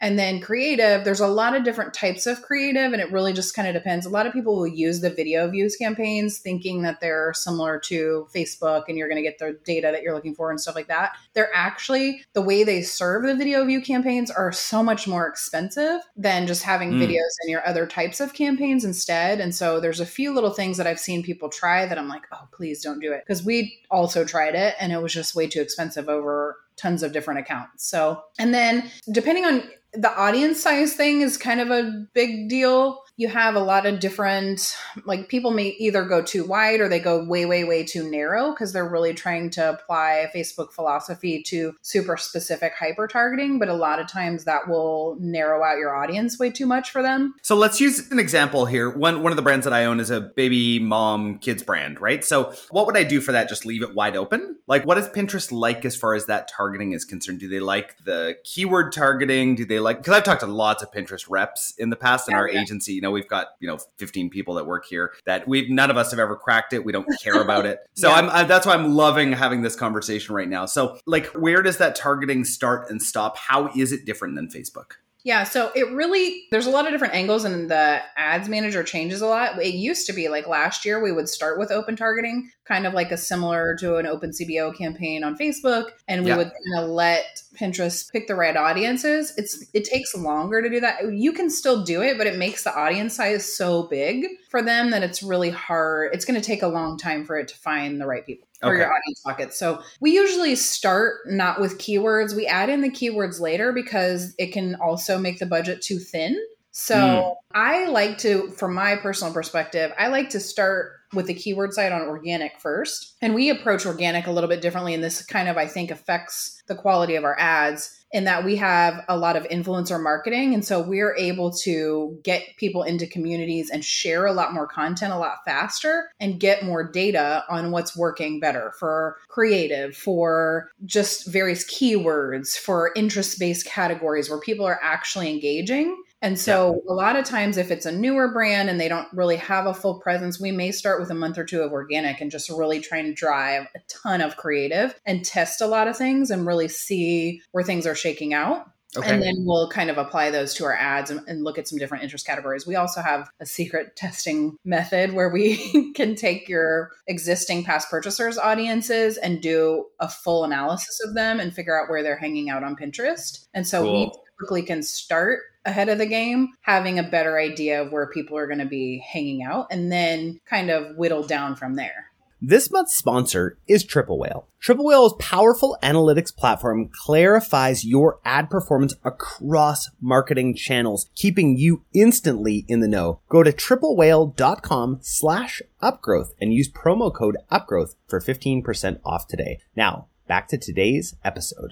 And 0.01 0.19
then 0.19 0.41
creative, 0.41 1.05
there's 1.05 1.21
a 1.21 1.27
lot 1.27 1.55
of 1.55 1.63
different 1.63 1.93
types 1.93 2.27
of 2.27 2.41
creative, 2.41 2.91
and 2.91 3.01
it 3.01 3.11
really 3.11 3.31
just 3.31 3.55
kind 3.55 3.67
of 3.67 3.73
depends. 3.73 4.05
A 4.05 4.09
lot 4.09 4.27
of 4.27 4.33
people 4.33 4.55
will 4.55 4.67
use 4.67 4.99
the 5.01 5.09
video 5.09 5.49
views 5.49 5.77
campaigns 5.77 6.37
thinking 6.39 6.81
that 6.81 6.99
they're 6.99 7.33
similar 7.33 7.79
to 7.85 8.27
Facebook 8.35 8.83
and 8.87 8.97
you're 8.97 9.07
going 9.07 9.23
to 9.23 9.27
get 9.27 9.39
the 9.39 9.57
data 9.63 9.89
that 9.91 10.01
you're 10.01 10.13
looking 10.13 10.35
for 10.35 10.51
and 10.51 10.59
stuff 10.59 10.75
like 10.75 10.87
that. 10.87 11.13
They're 11.33 11.49
actually, 11.55 12.23
the 12.33 12.41
way 12.41 12.63
they 12.63 12.81
serve 12.81 13.23
the 13.25 13.35
video 13.35 13.63
view 13.65 13.81
campaigns 13.81 14.29
are 14.29 14.51
so 14.51 14.83
much 14.83 15.07
more 15.07 15.27
expensive 15.27 16.01
than 16.15 16.45
just 16.45 16.63
having 16.63 16.91
Mm. 16.91 16.99
videos 16.99 17.31
in 17.43 17.49
your 17.49 17.65
other 17.67 17.87
types 17.87 18.19
of 18.19 18.33
campaigns 18.33 18.83
instead. 18.85 19.39
And 19.39 19.55
so 19.55 19.79
there's 19.79 19.99
a 20.01 20.05
few 20.05 20.33
little 20.33 20.51
things 20.51 20.77
that 20.77 20.87
I've 20.87 20.99
seen 20.99 21.23
people 21.23 21.49
try 21.49 21.85
that 21.85 21.97
I'm 21.97 22.09
like, 22.09 22.23
oh, 22.33 22.47
please 22.51 22.81
don't 22.83 22.99
do 22.99 23.11
it. 23.13 23.23
Because 23.25 23.43
we 23.43 23.79
also 23.89 24.25
tried 24.25 24.55
it 24.55 24.75
and 24.79 24.91
it 24.91 25.01
was 25.01 25.13
just 25.13 25.35
way 25.35 25.47
too 25.47 25.61
expensive 25.61 26.09
over 26.09 26.57
tons 26.77 27.03
of 27.03 27.12
different 27.12 27.39
accounts. 27.39 27.89
So, 27.89 28.22
and 28.39 28.53
then 28.53 28.89
depending 29.12 29.46
on 29.46 29.63
the 29.94 30.12
audience 30.17 30.62
size 30.62 30.94
thing 30.94 31.22
is 31.22 31.38
kind 31.38 31.62
of 31.62 31.72
a 31.72 32.05
big 32.13 32.50
deal. 32.50 33.01
You 33.17 33.29
have 33.29 33.55
a 33.55 33.62
lot 33.62 33.86
of 33.86 34.01
different, 34.01 34.75
like 35.05 35.29
people 35.29 35.51
may 35.51 35.69
either 35.79 36.03
go 36.03 36.22
too 36.22 36.43
wide 36.43 36.81
or 36.81 36.89
they 36.89 37.00
go 37.00 37.24
way, 37.24 37.45
way, 37.45 37.63
way 37.63 37.84
too 37.84 38.10
narrow 38.10 38.51
because 38.51 38.74
they're 38.74 38.88
really 38.88 39.13
trying 39.13 39.50
to 39.51 39.69
apply 39.69 40.29
Facebook 40.36 40.74
philosophy 40.74 41.41
to 41.43 41.75
super 41.81 42.17
specific 42.17 42.74
hyper 42.77 43.07
targeting. 43.07 43.57
But 43.57 43.69
a 43.69 43.74
lot 43.74 44.00
of 44.00 44.07
times 44.07 44.43
that 44.43 44.67
will 44.67 45.15
narrow 45.19 45.63
out 45.63 45.77
your 45.77 45.95
audience 45.95 46.38
way 46.38 46.51
too 46.51 46.65
much 46.65 46.91
for 46.91 47.01
them. 47.01 47.36
So 47.41 47.55
let's 47.55 47.79
use 47.79 48.12
an 48.12 48.19
example 48.19 48.65
here. 48.65 48.89
One 48.89 49.24
one 49.24 49.31
of 49.31 49.38
the 49.38 49.41
brands 49.41 49.63
that 49.63 49.74
I 49.74 49.86
own 49.86 50.01
is 50.01 50.10
a 50.10 50.19
baby 50.19 50.79
mom 50.79 51.39
kids 51.39 51.63
brand, 51.63 52.01
right? 52.01 52.24
So 52.24 52.53
what 52.69 52.86
would 52.86 52.98
I 52.98 53.03
do 53.03 53.22
for 53.22 53.31
that? 53.31 53.48
Just 53.48 53.65
leave 53.65 53.81
it 53.81 53.95
wide 53.95 54.17
open? 54.17 54.57
Like 54.67 54.86
what 54.86 54.98
is 54.98 55.07
Pinterest 55.07 55.53
like 55.53 55.86
as 55.86 55.95
far 55.95 56.15
as 56.15 56.25
that 56.25 56.50
targeting 56.50 56.91
is 56.91 57.05
concerned? 57.05 57.39
Do 57.39 57.48
they 57.48 57.62
like 57.62 57.95
the 58.03 58.38
keyword 58.43 58.91
targeting? 58.91 59.55
Do 59.55 59.63
they 59.63 59.79
like 59.79 60.00
because 60.00 60.13
I've 60.13 60.24
talked 60.24 60.41
to 60.41 60.48
lots 60.48 60.84
of 60.84 60.91
Pinterest 60.91 61.27
reps 61.29 61.74
in 61.77 61.89
the 61.89 61.95
past 61.95 62.27
in 62.27 62.34
Yeah, 62.34 62.39
our 62.39 62.50
yeah. 62.50 62.62
agency, 62.62 62.93
you 62.93 63.04
know, 63.05 63.12
we've 63.12 63.27
got, 63.27 63.47
you 63.59 63.67
know, 63.67 63.77
15 63.97 64.29
people 64.29 64.55
that 64.55 64.65
work 64.65 64.85
here 64.85 65.13
that 65.25 65.47
we've 65.47 65.69
none 65.69 65.89
of 65.89 65.97
us 65.97 66.12
have 66.12 66.19
ever 66.19 66.35
cracked 66.35 66.74
it. 66.74 66.83
We 66.83 66.91
don't 66.91 67.07
care 67.21 67.41
about 67.41 67.65
it. 67.65 67.79
So 67.97 68.09
Yeah. 68.09 68.15
I'm 68.15 68.29
I, 68.29 68.43
that's 68.43 68.65
why 68.65 68.74
I'm 68.74 68.93
loving 68.93 69.31
having 69.31 69.62
this 69.62 69.75
conversation 69.75 70.35
right 70.35 70.50
now. 70.50 70.65
So 70.65 71.00
like 71.05 71.27
where 71.27 71.62
does 71.62 71.77
that 71.77 71.95
targeting 71.95 72.43
start 72.43 72.89
and 72.89 73.01
stop? 73.01 73.38
How 73.38 73.71
is 73.74 73.93
it 73.93 74.05
different 74.05 74.35
than 74.35 74.50
Facebook? 74.50 74.97
Yeah, 75.25 75.44
so 75.44 75.72
it 75.74 75.89
really 75.91 76.44
there's 76.51 76.67
a 76.67 76.70
lot 76.70 76.86
of 76.86 76.91
different 76.91 77.15
angles 77.15 77.46
and 77.46 77.67
the 77.67 78.00
ads 78.15 78.48
manager 78.48 78.84
changes 78.84 79.22
a 79.22 79.25
lot. 79.25 79.60
It 79.60 79.74
used 79.74 80.05
to 80.05 80.13
be 80.13 80.29
like 80.29 80.48
last 80.48 80.86
year 80.86 81.01
we 81.01 81.12
would 81.12 81.27
start 81.27 81.58
with 81.58 81.72
open 81.72 81.96
targeting, 81.96 82.51
kind 82.63 82.86
of 82.86 82.94
like 82.94 83.12
a 83.12 83.17
similar 83.17 83.75
to 83.79 83.96
an 83.96 84.05
open 84.05 84.29
CBO 84.29 84.77
campaign 84.77 85.24
on 85.24 85.36
Facebook, 85.36 85.89
and 86.08 86.24
we 86.24 86.29
Yeah. 86.29 86.38
would 86.38 86.51
kind 86.51 86.84
of 86.86 86.91
let 86.91 87.41
Pinterest 87.60 88.12
pick 88.12 88.27
the 88.27 88.36
right 88.36 88.55
audiences. 88.55 89.34
It's 89.36 89.65
it 89.74 89.86
takes 89.86 90.13
longer 90.15 90.62
to 90.62 90.70
do 90.70 90.79
that. 90.82 91.12
You 91.12 91.34
can 91.34 91.50
still 91.50 91.84
do 91.84 92.03
it, 92.03 92.20
but 92.20 92.27
it 92.27 92.38
makes 92.38 92.63
the 92.63 92.75
audience 92.75 93.15
size 93.15 93.51
so 93.51 93.88
big 93.88 94.27
for 94.51 94.62
them 94.62 94.91
that 94.91 95.01
it's 95.01 95.24
really 95.24 95.50
hard. 95.50 96.12
It's 96.13 96.25
going 96.25 96.39
to 96.39 96.46
take 96.46 96.62
a 96.62 96.67
long 96.67 97.00
time 97.00 97.25
for 97.25 97.36
it 97.39 97.48
to 97.48 97.55
find 97.58 98.00
the 98.00 98.05
right 98.05 98.24
people 98.24 98.48
for 98.65 98.74
Okay. 98.74 98.84
your 98.84 98.93
audience 98.93 99.22
buckets. 99.24 99.57
So 99.60 99.81
we 100.00 100.12
usually 100.12 100.55
start 100.55 101.17
not 101.27 101.60
with 101.62 101.77
keywords. 101.77 102.36
We 102.36 102.48
add 102.48 102.69
in 102.69 102.81
the 102.81 102.89
keywords 102.89 103.39
later 103.39 103.72
because 103.72 104.34
it 104.38 104.51
can 104.51 104.75
also 104.75 105.17
make 105.17 105.39
the 105.39 105.45
budget 105.45 105.81
too 105.81 106.00
thin. 106.00 106.38
So 106.77 106.96
Mm. 106.96 107.36
I 107.53 107.86
like 107.86 108.17
to, 108.20 108.50
from 108.50 108.74
my 108.74 108.98
personal 108.98 109.34
perspective, 109.34 109.94
I 109.98 110.08
like 110.08 110.29
to 110.32 110.41
start 110.41 110.91
with 111.13 111.27
the 111.27 111.34
keyword 111.34 111.74
side 111.74 111.94
on 111.94 112.01
organic 112.01 112.60
first. 112.60 113.15
And 113.22 113.34
we 113.34 113.50
approach 113.50 113.86
organic 113.86 114.27
a 114.27 114.32
little 114.32 114.50
bit 114.50 114.62
differently. 114.62 114.94
And 114.94 115.01
this 115.01 115.25
kind 115.25 115.48
of, 115.48 115.55
I 115.55 115.67
think, 115.67 115.89
affects 115.89 116.62
the 116.67 116.75
quality 116.75 117.15
of 117.15 117.24
our 117.24 117.39
ads 117.39 117.98
in 118.12 118.25
that 118.25 118.44
we 118.44 118.58
have 118.58 119.05
a 119.08 119.17
lot 119.17 119.38
of 119.38 119.44
influencer 119.44 120.01
marketing. 120.01 120.53
And 120.53 120.65
so 120.65 120.82
we're 120.82 121.15
able 121.15 121.51
to 121.63 122.20
get 122.24 122.44
people 122.58 122.84
into 122.84 123.08
communities 123.08 123.70
and 123.70 123.84
share 123.84 124.25
a 124.25 124.34
lot 124.34 124.53
more 124.53 124.67
content 124.67 125.13
a 125.13 125.17
lot 125.17 125.38
faster 125.46 126.10
and 126.20 126.41
get 126.41 126.63
more 126.63 126.89
data 126.91 127.46
on 127.50 127.72
what's 127.72 127.96
working 127.96 128.41
better 128.41 128.74
for 128.79 129.15
creative, 129.29 129.96
for 129.96 130.72
just 130.86 131.27
various 131.27 131.63
keywords, 131.72 132.58
for 132.58 132.91
interest 132.98 133.39
based 133.39 133.65
categories 133.65 134.29
where 134.29 134.39
people 134.39 134.65
are 134.65 134.79
actually 134.84 135.29
engaging. 135.29 135.96
And 136.25 136.39
so, 136.39 136.82
a 136.89 136.94
lot 136.94 137.15
of 137.15 137.24
times, 137.24 137.55
if 137.55 137.70
it's 137.70 137.86
a 137.86 137.91
newer 137.91 138.34
brand 138.34 138.67
and 138.67 138.79
they 138.79 138.88
don't 138.88 139.08
really 139.13 139.36
have 139.36 139.67
a 139.67 139.75
full 139.75 140.00
presence, 140.00 140.39
we 140.39 140.50
may 140.50 140.72
start 140.72 141.00
with 141.00 141.12
a 141.12 141.13
month 141.13 141.38
or 141.38 141.46
two 141.46 141.62
of 141.62 141.72
organic 141.72 142.20
and 142.20 142.32
just 142.32 142.50
really 142.50 142.79
try 142.79 142.98
and 142.98 143.15
drive 143.15 143.67
a 143.75 143.79
ton 143.88 144.22
of 144.22 144.36
creative 144.36 145.00
and 145.05 145.24
test 145.24 145.62
a 145.62 145.67
lot 145.67 145.88
of 145.88 145.96
things 145.96 146.32
and 146.32 146.48
really 146.48 146.67
see 146.67 147.44
where 147.51 147.63
things 147.63 147.86
are 147.86 147.94
shaking 147.94 148.34
out. 148.34 148.65
Okay. 148.98 149.13
And 149.13 149.22
then 149.22 149.36
we'll 149.46 149.70
kind 149.70 149.91
of 149.91 150.00
apply 150.00 150.32
those 150.32 150.55
to 150.55 150.65
our 150.65 150.74
ads 150.74 151.12
and, 151.12 151.20
and 151.27 151.44
look 151.44 151.60
at 151.60 151.67
some 151.67 151.77
different 151.77 152.03
interest 152.03 152.25
categories. 152.25 152.65
We 152.65 152.75
also 152.75 153.01
have 153.01 153.29
a 153.39 153.46
secret 153.46 153.96
testing 153.96 154.58
method 154.65 155.13
where 155.13 155.29
we 155.29 155.91
can 155.96 156.15
take 156.15 156.50
your 156.50 156.89
existing 157.05 157.65
past 157.65 157.91
purchasers' 157.91 158.39
audiences 158.39 159.17
and 159.17 159.41
do 159.41 159.86
a 160.00 160.10
full 160.10 160.44
analysis 160.44 161.00
of 161.05 161.13
them 161.13 161.39
and 161.39 161.53
figure 161.53 161.79
out 161.79 161.88
where 161.88 162.01
they're 162.01 162.17
hanging 162.17 162.50
out 162.50 162.63
on 162.63 162.75
Pinterest. 162.75 163.46
And 163.53 163.67
so 163.67 163.84
we 163.84 163.89
Cool. 164.05 164.24
typically 164.39 164.63
can 164.63 164.82
start 164.82 165.41
ahead 165.65 165.89
of 165.89 165.98
the 165.98 166.05
game 166.05 166.50
having 166.62 167.00
a 167.00 167.03
better 167.03 167.38
idea 167.38 167.81
of 167.81 167.91
where 167.91 168.07
people 168.07 168.38
are 168.38 168.48
going 168.48 168.60
to 168.60 168.65
be 168.65 169.03
hanging 169.12 169.43
out 169.43 169.67
and 169.72 169.91
then 169.91 170.39
kind 170.45 170.69
of 170.69 170.95
whittle 170.95 171.24
down 171.24 171.55
from 171.55 171.75
there. 171.75 172.12
This 172.41 172.69
month's 172.69 172.95
sponsor 172.95 173.57
is 173.67 173.84
Triple 173.84 174.19
Whale. 174.19 174.48
Triple 174.60 174.86
Whale's 174.86 175.15
powerful 175.19 175.77
analytics 175.81 176.36
platform 176.36 176.89
clarifies 177.05 177.86
your 177.86 178.19
ad 178.25 178.50
performance 178.50 178.93
across 179.03 179.89
marketing 180.01 180.53
channels, 180.53 181.10
keeping 181.15 181.57
you 181.57 181.86
instantly 181.93 182.65
in 182.67 182.81
the 182.81 182.88
know. 182.88 183.19
Go 183.29 183.41
to 183.41 183.51
triplewhale.com 183.51 185.00
slash 185.01 185.62
upgrowth 185.81 186.34
and 186.39 186.53
use 186.53 186.69
promo 186.69 187.13
code 187.13 187.38
upgrowth 187.51 187.95
for 188.07 188.19
15% 188.19 189.00
off 189.05 189.27
today. 189.27 189.60
Now, 189.75 190.07
back 190.27 190.48
to 190.50 190.57
today's 190.57 191.15
episode. 191.24 191.72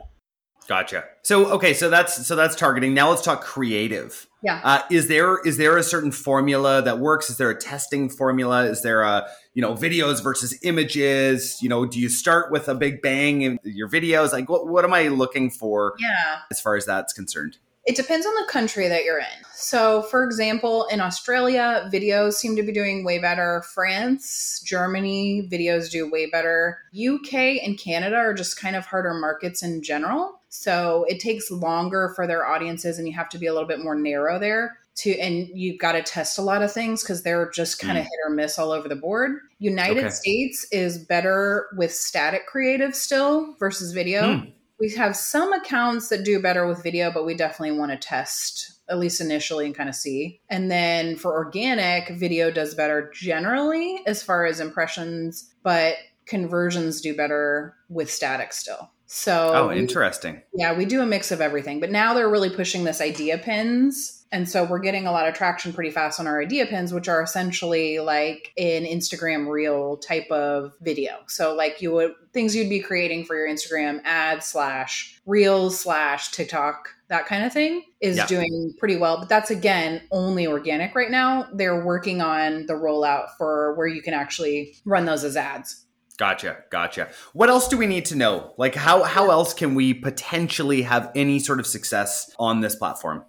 Gotcha. 0.67 1.03
So 1.24 1.48
okay, 1.53 1.74
so 1.74 1.89
that's 1.89 2.25
so 2.25 2.36
that's 2.36 2.55
targeting. 2.55 2.93
Now 2.93 3.10
let's 3.10 3.22
talk 3.22 3.41
creative. 3.43 4.27
Yeah. 4.41 4.60
Uh, 4.63 4.82
is 4.91 5.08
there 5.08 5.39
is 5.46 5.58
there 5.58 5.77
a 5.77 5.84
certain 5.84 6.12
formula 6.12 6.82
that 6.82 7.00
works? 7.00 7.29
Is 7.29 7.38
there 7.38 7.50
a 7.50 7.55
testing 7.60 8.10
formula? 8.10 8.65
Is 8.65 8.82
there 8.82 9.01
a 9.01 9.27
you 9.53 9.62
know 9.62 9.74
videos 9.74 10.22
versus 10.22 10.58
images? 10.63 11.58
You 11.62 11.70
know, 11.70 11.86
do 11.86 12.00
you 12.00 12.10
start 12.10 12.51
with 12.51 12.67
a 12.67 12.75
big 12.75 13.01
bang 13.01 13.41
in 13.41 13.60
your 13.63 13.89
videos? 13.89 14.32
Like 14.34 14.50
what 14.50 14.67
what 14.67 14.84
am 14.84 14.93
I 14.93 15.08
looking 15.10 15.50
for 15.50 15.96
Yeah. 16.00 16.39
as 16.51 16.60
far 16.60 16.75
as 16.75 16.86
that's 16.86 17.13
concerned? 17.13 17.58
It 17.85 17.95
depends 17.97 18.25
on 18.25 18.33
the 18.35 18.49
country 18.49 18.87
that 18.87 19.03
you're 19.03 19.19
in. 19.19 19.25
So, 19.53 20.03
for 20.03 20.23
example, 20.23 20.85
in 20.87 21.01
Australia, 21.01 21.89
videos 21.91 22.33
seem 22.33 22.55
to 22.55 22.63
be 22.63 22.71
doing 22.71 23.03
way 23.03 23.19
better. 23.19 23.63
France, 23.73 24.61
Germany, 24.65 25.47
videos 25.51 25.91
do 25.91 26.09
way 26.09 26.27
better. 26.27 26.79
UK 26.93 27.33
and 27.61 27.77
Canada 27.77 28.15
are 28.15 28.33
just 28.33 28.57
kind 28.59 28.75
of 28.77 28.85
harder 28.85 29.13
markets 29.13 29.63
in 29.63 29.83
general. 29.83 30.41
So, 30.47 31.05
it 31.09 31.19
takes 31.19 31.51
longer 31.51 32.13
for 32.15 32.25
their 32.25 32.45
audiences, 32.47 32.97
and 32.99 33.07
you 33.07 33.13
have 33.15 33.29
to 33.29 33.37
be 33.37 33.47
a 33.47 33.53
little 33.53 33.67
bit 33.67 33.83
more 33.83 33.95
narrow 33.95 34.39
there 34.39 34.77
to 34.95 35.17
and 35.19 35.47
you've 35.55 35.79
got 35.79 35.93
to 35.93 36.03
test 36.03 36.37
a 36.37 36.41
lot 36.43 36.61
of 36.61 36.71
things 36.71 37.01
because 37.01 37.23
they're 37.23 37.49
just 37.49 37.79
kind 37.79 37.97
of 37.97 38.03
Mm. 38.03 38.07
hit 38.07 38.19
or 38.27 38.29
miss 38.29 38.59
all 38.59 38.71
over 38.71 38.87
the 38.87 38.95
board 38.95 39.39
united 39.57 40.03
Okay. 40.03 40.09
states 40.11 40.67
is 40.71 40.99
better 40.99 41.65
with 41.75 41.91
static 41.91 42.45
creative 42.45 42.95
still 42.95 43.55
versus 43.57 43.91
video 43.91 44.37
Hmm. 44.37 44.49
We 44.79 44.89
have 44.95 45.15
some 45.15 45.53
accounts 45.53 46.09
that 46.09 46.23
do 46.25 46.41
better 46.41 46.67
with 46.67 46.83
video 46.83 47.11
but 47.11 47.25
we 47.25 47.35
definitely 47.35 47.77
want 47.77 47.91
to 47.91 47.97
test 47.97 48.79
at 48.89 48.97
least 48.99 49.21
initially 49.21 49.65
and 49.65 49.75
kind 49.75 49.89
of 49.89 49.95
see 49.95 50.39
and 50.49 50.69
then 50.69 51.15
for 51.15 51.33
organic 51.33 52.09
video 52.09 52.51
does 52.51 52.75
better 52.75 53.09
generally 53.13 54.01
as 54.05 54.21
far 54.23 54.45
as 54.45 54.59
impressions 54.59 55.53
but 55.63 55.95
conversions 56.25 57.01
do 57.01 57.15
better 57.15 57.75
with 57.89 58.09
static 58.11 58.51
still 58.53 58.89
so 59.05 59.51
Oh, 59.53 59.67
we- 59.67 59.77
interesting. 59.77 60.41
yeah, 60.55 60.75
we 60.75 60.85
do 60.85 60.99
a 61.01 61.05
mix 61.05 61.31
of 61.31 61.39
everything, 61.39 61.79
but 61.79 61.91
now 61.91 62.15
they're 62.15 62.29
really 62.29 62.49
pushing 62.49 62.83
this 62.83 62.99
idea 62.99 63.37
pins. 63.37 64.22
And 64.33 64.49
so 64.49 64.63
we're 64.65 64.79
getting 64.79 65.05
a 65.07 65.11
lot 65.11 65.27
of 65.27 65.35
traction 65.35 65.71
pretty 65.71 65.91
fast 65.91 66.19
on 66.19 66.27
our 66.27 66.41
idea 66.41 66.65
pins, 66.65 66.91
which 66.91 67.07
are 67.07 67.21
essentially 67.21 67.99
like 67.99 68.51
an 68.57 68.83
Instagram 68.83 69.47
reel 69.47 69.97
type 69.97 70.29
of 70.31 70.73
video. 70.81 71.19
So 71.27 71.53
like 71.55 71.81
you 71.81 71.93
would 71.93 72.13
things 72.33 72.55
you'd 72.55 72.67
be 72.69 72.79
creating 72.79 73.25
for 73.25 73.37
your 73.37 73.47
Instagram 73.47 74.01
ad 74.03 74.43
slash 74.43 75.21
reels 75.27 75.79
slash 75.79 76.31
TikTok, 76.31 76.89
that 77.09 77.27
kind 77.27 77.45
of 77.45 77.53
thing 77.53 77.83
is 78.01 78.17
Yeah. 78.17 78.25
doing 78.25 78.73
pretty 78.79 78.95
well. 78.97 79.19
But 79.19 79.29
that's 79.29 79.51
again 79.51 80.01
only 80.11 80.47
organic 80.47 80.95
right 80.95 81.11
now. 81.11 81.47
They're 81.53 81.85
working 81.85 82.19
on 82.21 82.65
the 82.65 82.73
rollout 82.73 83.27
for 83.37 83.75
where 83.75 83.87
you 83.87 84.01
can 84.01 84.15
actually 84.15 84.75
run 84.83 85.05
those 85.05 85.23
as 85.23 85.37
ads. 85.37 85.85
Gotcha, 86.17 86.57
gotcha. 86.71 87.09
What 87.33 87.49
else 87.49 87.67
do 87.67 87.77
we 87.77 87.87
need 87.87 88.05
to 88.05 88.15
know? 88.15 88.53
Like 88.57 88.73
how 88.75 89.03
how 89.03 89.29
else 89.29 89.53
can 89.53 89.75
we 89.75 89.93
potentially 89.93 90.81
have 90.83 91.11
any 91.15 91.37
sort 91.39 91.59
of 91.59 91.67
success 91.67 92.31
on 92.39 92.61
this 92.61 92.75
platform? 92.75 93.25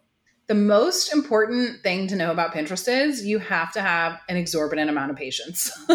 The 0.46 0.54
most 0.54 1.12
important 1.12 1.82
thing 1.82 2.06
to 2.08 2.16
know 2.16 2.30
about 2.30 2.52
Pinterest 2.52 2.86
is 2.86 3.24
you 3.24 3.38
have 3.38 3.72
to 3.72 3.80
have 3.80 4.20
an 4.28 4.36
exorbitant 4.36 4.90
amount 4.90 5.10
of 5.10 5.16
patience. 5.16 5.70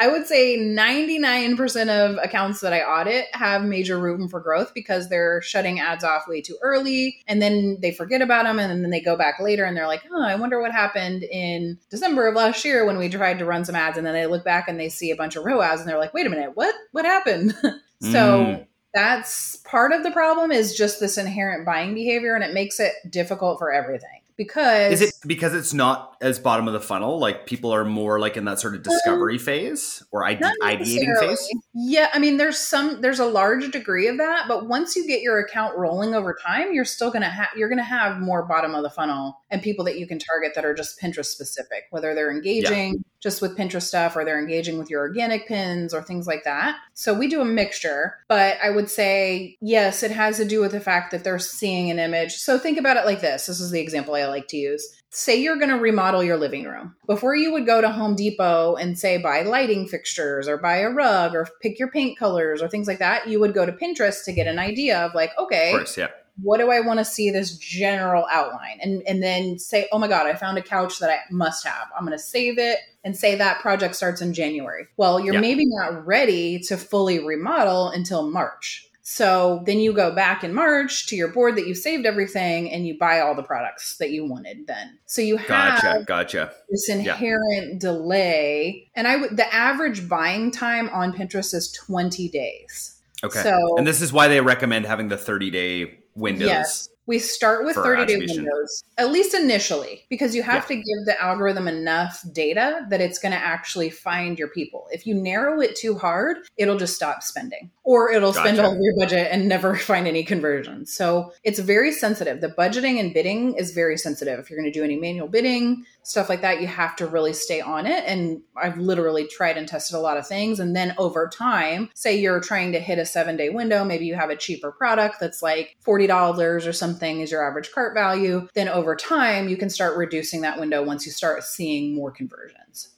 I 0.00 0.06
would 0.06 0.28
say 0.28 0.56
99% 0.56 1.88
of 1.88 2.18
accounts 2.22 2.60
that 2.60 2.72
I 2.72 2.82
audit 2.82 3.26
have 3.32 3.64
major 3.64 3.98
room 3.98 4.28
for 4.28 4.38
growth 4.38 4.72
because 4.72 5.08
they're 5.08 5.42
shutting 5.42 5.80
ads 5.80 6.04
off 6.04 6.28
way 6.28 6.40
too 6.40 6.56
early 6.62 7.18
and 7.26 7.42
then 7.42 7.78
they 7.82 7.90
forget 7.90 8.22
about 8.22 8.44
them 8.44 8.60
and 8.60 8.84
then 8.84 8.90
they 8.90 9.00
go 9.00 9.16
back 9.16 9.40
later 9.40 9.64
and 9.64 9.76
they're 9.76 9.88
like, 9.88 10.04
oh, 10.12 10.22
I 10.22 10.36
wonder 10.36 10.60
what 10.60 10.70
happened 10.70 11.24
in 11.24 11.78
December 11.90 12.28
of 12.28 12.36
last 12.36 12.64
year 12.64 12.86
when 12.86 12.98
we 12.98 13.08
tried 13.08 13.40
to 13.40 13.44
run 13.44 13.64
some 13.64 13.74
ads. 13.74 13.98
And 13.98 14.06
then 14.06 14.14
they 14.14 14.26
look 14.26 14.44
back 14.44 14.68
and 14.68 14.78
they 14.78 14.88
see 14.88 15.10
a 15.10 15.16
bunch 15.16 15.34
of 15.34 15.44
ROAS 15.44 15.80
and 15.80 15.88
they're 15.88 15.98
like, 15.98 16.14
wait 16.14 16.26
a 16.26 16.30
minute, 16.30 16.52
what? 16.54 16.74
What 16.92 17.04
happened? 17.04 17.52
so 18.00 18.38
Mm. 18.38 18.67
That's 18.94 19.56
part 19.56 19.92
of 19.92 20.02
the 20.02 20.10
problem 20.10 20.50
is 20.50 20.74
just 20.74 21.00
this 21.00 21.18
inherent 21.18 21.66
buying 21.66 21.94
behavior 21.94 22.34
and 22.34 22.44
it 22.44 22.54
makes 22.54 22.80
it 22.80 22.92
difficult 23.10 23.58
for 23.58 23.72
everything 23.72 24.17
because 24.38 24.92
Is 24.92 25.02
it 25.02 25.14
because 25.26 25.52
it's 25.52 25.74
not 25.74 26.16
as 26.20 26.38
bottom 26.38 26.68
of 26.68 26.72
the 26.72 26.80
funnel? 26.80 27.18
Like 27.18 27.44
people 27.44 27.74
are 27.74 27.84
more 27.84 28.20
like 28.20 28.36
in 28.36 28.44
that 28.44 28.60
sort 28.60 28.74
of 28.74 28.78
um, 28.78 28.84
discovery 28.84 29.36
phase 29.36 30.02
or 30.12 30.24
ide- 30.24 30.40
ideating 30.62 31.18
phase? 31.18 31.46
Yeah, 31.74 32.08
I 32.14 32.20
mean 32.20 32.36
there's 32.36 32.56
some 32.56 33.00
there's 33.00 33.18
a 33.18 33.26
large 33.26 33.70
degree 33.72 34.06
of 34.06 34.16
that, 34.18 34.46
but 34.46 34.68
once 34.68 34.94
you 34.94 35.06
get 35.06 35.20
your 35.20 35.40
account 35.40 35.76
rolling 35.76 36.14
over 36.14 36.38
time, 36.40 36.72
you're 36.72 36.84
still 36.84 37.10
to 37.10 37.20
have 37.20 37.48
you're 37.56 37.68
to 37.68 37.82
have 37.82 38.20
more 38.20 38.46
bottom 38.46 38.74
of 38.74 38.84
the 38.84 38.90
funnel 38.90 39.36
and 39.50 39.60
people 39.60 39.84
that 39.84 39.98
you 39.98 40.06
can 40.06 40.18
target 40.18 40.52
that 40.54 40.64
are 40.64 40.74
just 40.74 41.00
Pinterest 41.00 41.26
specific, 41.26 41.84
whether 41.90 42.14
they're 42.14 42.30
engaging 42.30 43.04
just 43.20 43.42
with 43.42 43.56
Pinterest 43.56 43.82
stuff 43.82 44.14
or 44.16 44.24
they're 44.24 44.38
engaging 44.38 44.78
with 44.78 44.88
your 44.88 45.00
organic 45.00 45.48
pins 45.48 45.92
or 45.92 46.02
things 46.02 46.26
like 46.26 46.44
that. 46.44 46.78
So 46.94 47.12
we 47.12 47.26
do 47.26 47.40
a 47.40 47.44
mixture, 47.44 48.14
but 48.28 48.56
I 48.62 48.70
would 48.70 48.88
say 48.88 49.56
yes, 49.60 50.02
it 50.02 50.12
has 50.12 50.36
to 50.36 50.44
do 50.44 50.60
with 50.60 50.72
the 50.72 50.80
fact 50.80 51.10
that 51.10 51.24
they're 51.24 51.38
seeing 51.38 51.90
an 51.90 51.98
image. 51.98 52.36
So 52.36 52.58
think 52.58 52.78
about 52.78 52.96
it 52.96 53.04
like 53.04 53.20
this. 53.20 53.46
This 53.46 53.60
is 53.60 53.70
the 53.70 53.80
example 53.80 54.14
I 54.14 54.27
like 54.28 54.48
to 54.48 54.56
use 54.56 54.94
say 55.10 55.40
you're 55.40 55.56
going 55.56 55.70
to 55.70 55.78
remodel 55.78 56.22
your 56.22 56.36
living 56.36 56.64
room. 56.64 56.94
Before 57.06 57.34
you 57.34 57.50
would 57.52 57.64
go 57.64 57.80
to 57.80 57.88
Home 57.90 58.14
Depot 58.14 58.74
and 58.76 58.98
say 58.98 59.16
buy 59.16 59.42
lighting 59.42 59.88
fixtures 59.88 60.46
or 60.46 60.58
buy 60.58 60.76
a 60.78 60.90
rug 60.90 61.34
or 61.34 61.48
pick 61.62 61.78
your 61.78 61.90
paint 61.90 62.18
colors 62.18 62.60
or 62.60 62.68
things 62.68 62.86
like 62.86 62.98
that, 62.98 63.26
you 63.26 63.40
would 63.40 63.54
go 63.54 63.64
to 63.64 63.72
Pinterest 63.72 64.24
to 64.26 64.32
get 64.32 64.46
an 64.46 64.58
idea 64.58 64.98
of 64.98 65.14
like, 65.14 65.30
okay, 65.38 65.72
Of 65.72 65.78
course, 65.78 65.96
yeah. 65.96 66.08
what 66.42 66.58
do 66.58 66.70
I 66.70 66.80
want 66.80 66.98
to 66.98 67.06
see 67.06 67.30
this 67.30 67.56
general 67.56 68.26
outline? 68.30 68.78
And 68.82 69.02
and 69.08 69.22
then 69.22 69.58
say, 69.58 69.88
"Oh 69.92 69.98
my 69.98 70.08
god, 70.08 70.26
I 70.26 70.34
found 70.34 70.58
a 70.58 70.62
couch 70.62 70.98
that 70.98 71.10
I 71.10 71.20
must 71.30 71.66
have. 71.66 71.88
I'm 71.98 72.04
going 72.04 72.16
to 72.16 72.22
save 72.22 72.58
it." 72.58 72.78
And 73.02 73.16
say 73.16 73.34
that 73.36 73.60
project 73.60 73.96
starts 73.96 74.20
in 74.20 74.34
January. 74.34 74.86
Well, 74.98 75.18
you're 75.20 75.34
Yeah. 75.34 75.40
maybe 75.40 75.64
not 75.64 76.06
ready 76.06 76.58
to 76.68 76.76
fully 76.76 77.18
remodel 77.24 77.88
until 77.88 78.30
March. 78.30 78.84
So 79.10 79.62
then 79.64 79.80
you 79.80 79.94
go 79.94 80.14
back 80.14 80.44
in 80.44 80.52
March 80.52 81.06
to 81.06 81.16
your 81.16 81.28
board 81.28 81.56
that 81.56 81.66
you 81.66 81.74
saved 81.74 82.04
everything 82.04 82.70
and 82.70 82.86
you 82.86 82.98
buy 82.98 83.20
all 83.20 83.34
the 83.34 83.42
products 83.42 83.96
that 83.96 84.10
you 84.10 84.26
wanted 84.26 84.66
then. 84.66 84.98
So 85.06 85.22
you 85.22 85.38
have 85.38 85.48
Gotcha, 85.48 86.04
gotcha. 86.06 86.52
this 86.68 86.90
inherent 86.90 87.80
delay. 87.80 88.90
And 88.94 89.08
I 89.08 89.16
would 89.16 89.34
the 89.34 89.52
average 89.52 90.10
buying 90.10 90.50
time 90.50 90.90
on 90.90 91.14
Pinterest 91.14 91.54
is 91.54 91.72
20 91.72 92.28
days. 92.28 93.00
Okay. 93.24 93.42
So 93.42 93.78
and 93.78 93.86
this 93.86 94.02
is 94.02 94.12
why 94.12 94.28
they 94.28 94.42
recommend 94.42 94.84
having 94.84 95.08
the 95.08 95.16
30 95.16 95.50
day 95.52 96.00
windows. 96.14 96.46
Yes. 96.46 96.88
We 97.08 97.18
start 97.18 97.64
with 97.64 97.74
30 97.74 98.04
day 98.04 98.18
windows, 98.18 98.84
at 98.98 99.10
least 99.10 99.32
initially, 99.32 100.04
because 100.10 100.34
you 100.34 100.42
have 100.42 100.66
to 100.66 100.74
give 100.74 101.06
the 101.06 101.18
algorithm 101.18 101.66
enough 101.66 102.22
data 102.32 102.86
that 102.90 103.00
it's 103.00 103.18
going 103.18 103.32
to 103.32 103.38
actually 103.38 103.88
find 103.88 104.38
your 104.38 104.48
people. 104.48 104.86
If 104.92 105.06
you 105.06 105.14
narrow 105.14 105.58
it 105.62 105.74
too 105.74 105.96
hard, 105.96 106.36
it'll 106.58 106.76
just 106.76 106.94
stop 106.94 107.22
spending 107.22 107.70
or 107.82 108.12
it'll 108.12 108.34
spend 108.34 108.58
all 108.58 108.72
of 108.72 108.78
your 108.78 108.94
budget 108.98 109.28
and 109.30 109.48
never 109.48 109.74
find 109.90 110.06
any 110.06 110.22
conversions. 110.22 110.92
So 110.92 111.32
it's 111.44 111.58
very 111.58 111.92
sensitive. 111.92 112.42
The 112.42 112.50
budgeting 112.50 113.00
and 113.00 113.14
bidding 113.14 113.54
is 113.54 113.70
very 113.70 113.96
sensitive. 113.96 114.38
If 114.38 114.50
you're 114.50 114.60
going 114.60 114.70
to 114.70 114.78
do 114.78 114.84
any 114.84 114.96
manual 114.96 115.28
bidding, 115.28 115.86
stuff 116.02 116.28
like 116.28 116.42
that, 116.42 116.60
you 116.60 116.66
have 116.66 116.94
to 116.96 117.06
really 117.06 117.32
stay 117.32 117.62
on 117.62 117.86
it. 117.86 118.04
And 118.06 118.42
I've 118.54 118.76
literally 118.76 119.26
tried 119.26 119.56
and 119.56 119.66
tested 119.66 119.96
a 119.96 120.00
lot 120.00 120.18
of 120.18 120.26
things. 120.26 120.60
And 120.60 120.76
then 120.76 120.94
over 120.98 121.26
time, 121.26 121.88
say 121.94 122.20
you're 122.20 122.40
trying 122.40 122.72
to 122.72 122.80
hit 122.80 122.98
a 122.98 123.06
seven 123.06 123.38
day 123.38 123.48
window, 123.48 123.82
maybe 123.82 124.04
you 124.04 124.14
have 124.14 124.28
a 124.28 124.36
cheaper 124.36 124.70
product 124.70 125.20
that's 125.20 125.42
like 125.42 125.76
$40 125.86 126.68
or 126.68 126.72
something 126.74 126.97
is 127.02 127.30
your 127.30 127.46
average 127.46 127.72
cart 127.72 127.94
value. 127.94 128.48
Then 128.54 128.68
over 128.68 128.94
time, 128.94 129.48
you 129.48 129.56
can 129.56 129.70
start 129.70 129.96
reducing 129.96 130.40
that 130.42 130.58
window 130.58 130.82
once 130.82 131.06
you 131.06 131.12
start 131.12 131.44
seeing 131.44 131.94
more 131.94 132.10
conversions. 132.10 132.90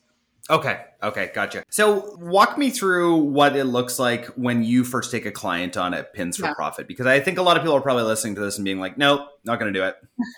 Okay. 0.49 0.85
Okay. 1.03 1.31
Gotcha. 1.35 1.65
So 1.71 2.17
walk 2.19 2.59
me 2.59 2.71
through 2.71 3.17
what 3.17 3.57
it 3.57 3.65
looks 3.65 3.99
like 3.99 4.27
when 4.37 4.63
you 4.65 4.85
first 4.85 5.11
take 5.11 5.27
a 5.27 5.31
client 5.33 5.77
on 5.77 5.95
at 5.95 6.13
Pins 6.15 6.37
for 6.37 6.47
Yeah. 6.47 6.55
Profit, 6.55 6.87
because 6.89 7.07
I 7.07 7.21
think 7.21 7.39
a 7.39 7.43
lot 7.43 7.57
of 7.57 7.63
people 7.63 7.77
are 7.77 7.81
probably 7.81 8.03
listening 8.05 8.35
to 8.37 8.41
this 8.41 8.57
and 8.59 8.65
being 8.65 8.81
like, 8.81 8.99
nope, 8.99 9.23
not 9.45 9.59
going 9.59 9.73
to 9.73 9.79
do 9.79 9.85
it. 9.85 9.97